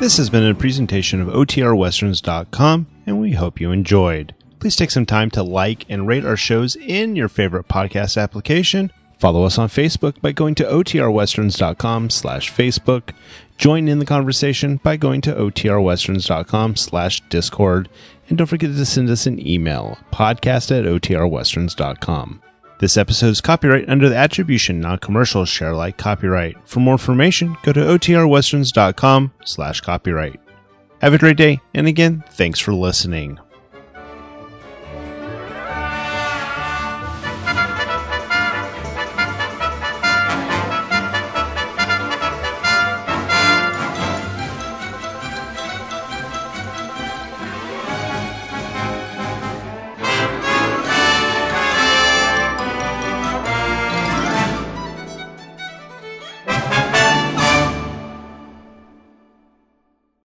This 0.00 0.16
has 0.16 0.28
been 0.28 0.44
a 0.44 0.52
presentation 0.56 1.20
of 1.20 1.28
OTRWesterns.com, 1.28 2.86
and 3.06 3.20
we 3.20 3.30
hope 3.30 3.60
you 3.60 3.70
enjoyed. 3.70 4.34
Please 4.58 4.74
take 4.74 4.90
some 4.90 5.06
time 5.06 5.30
to 5.30 5.44
like 5.44 5.86
and 5.88 6.08
rate 6.08 6.24
our 6.24 6.36
shows 6.36 6.74
in 6.74 7.14
your 7.14 7.28
favorite 7.28 7.68
podcast 7.68 8.20
application. 8.20 8.90
Follow 9.20 9.44
us 9.44 9.58
on 9.58 9.68
Facebook 9.68 10.18
by 10.22 10.32
going 10.32 10.54
to 10.54 10.64
OTRWesterns.com 10.64 12.08
slash 12.08 12.50
Facebook. 12.50 13.10
Join 13.58 13.86
in 13.86 13.98
the 13.98 14.06
conversation 14.06 14.78
by 14.78 14.96
going 14.96 15.20
to 15.20 15.34
OTRWesterns.com 15.34 16.76
slash 16.76 17.20
Discord. 17.28 17.90
And 18.30 18.38
don't 18.38 18.46
forget 18.46 18.70
to 18.70 18.86
send 18.86 19.10
us 19.10 19.26
an 19.26 19.46
email, 19.46 19.98
podcast 20.10 20.74
at 20.74 20.86
OTRWesterns.com. 20.86 22.40
This 22.78 22.96
episode 22.96 23.26
is 23.26 23.42
copyright 23.42 23.90
under 23.90 24.08
the 24.08 24.16
attribution 24.16 24.80
non-commercial 24.80 25.44
share 25.44 25.72
alike 25.72 25.98
copyright. 25.98 26.56
For 26.66 26.80
more 26.80 26.94
information, 26.94 27.58
go 27.62 27.74
to 27.74 27.80
otrwesterns.com 27.80 29.34
slash 29.44 29.82
copyright. 29.82 30.40
Have 31.02 31.12
a 31.12 31.18
great 31.18 31.36
day, 31.36 31.60
and 31.74 31.86
again, 31.86 32.24
thanks 32.30 32.58
for 32.58 32.72
listening. 32.72 33.38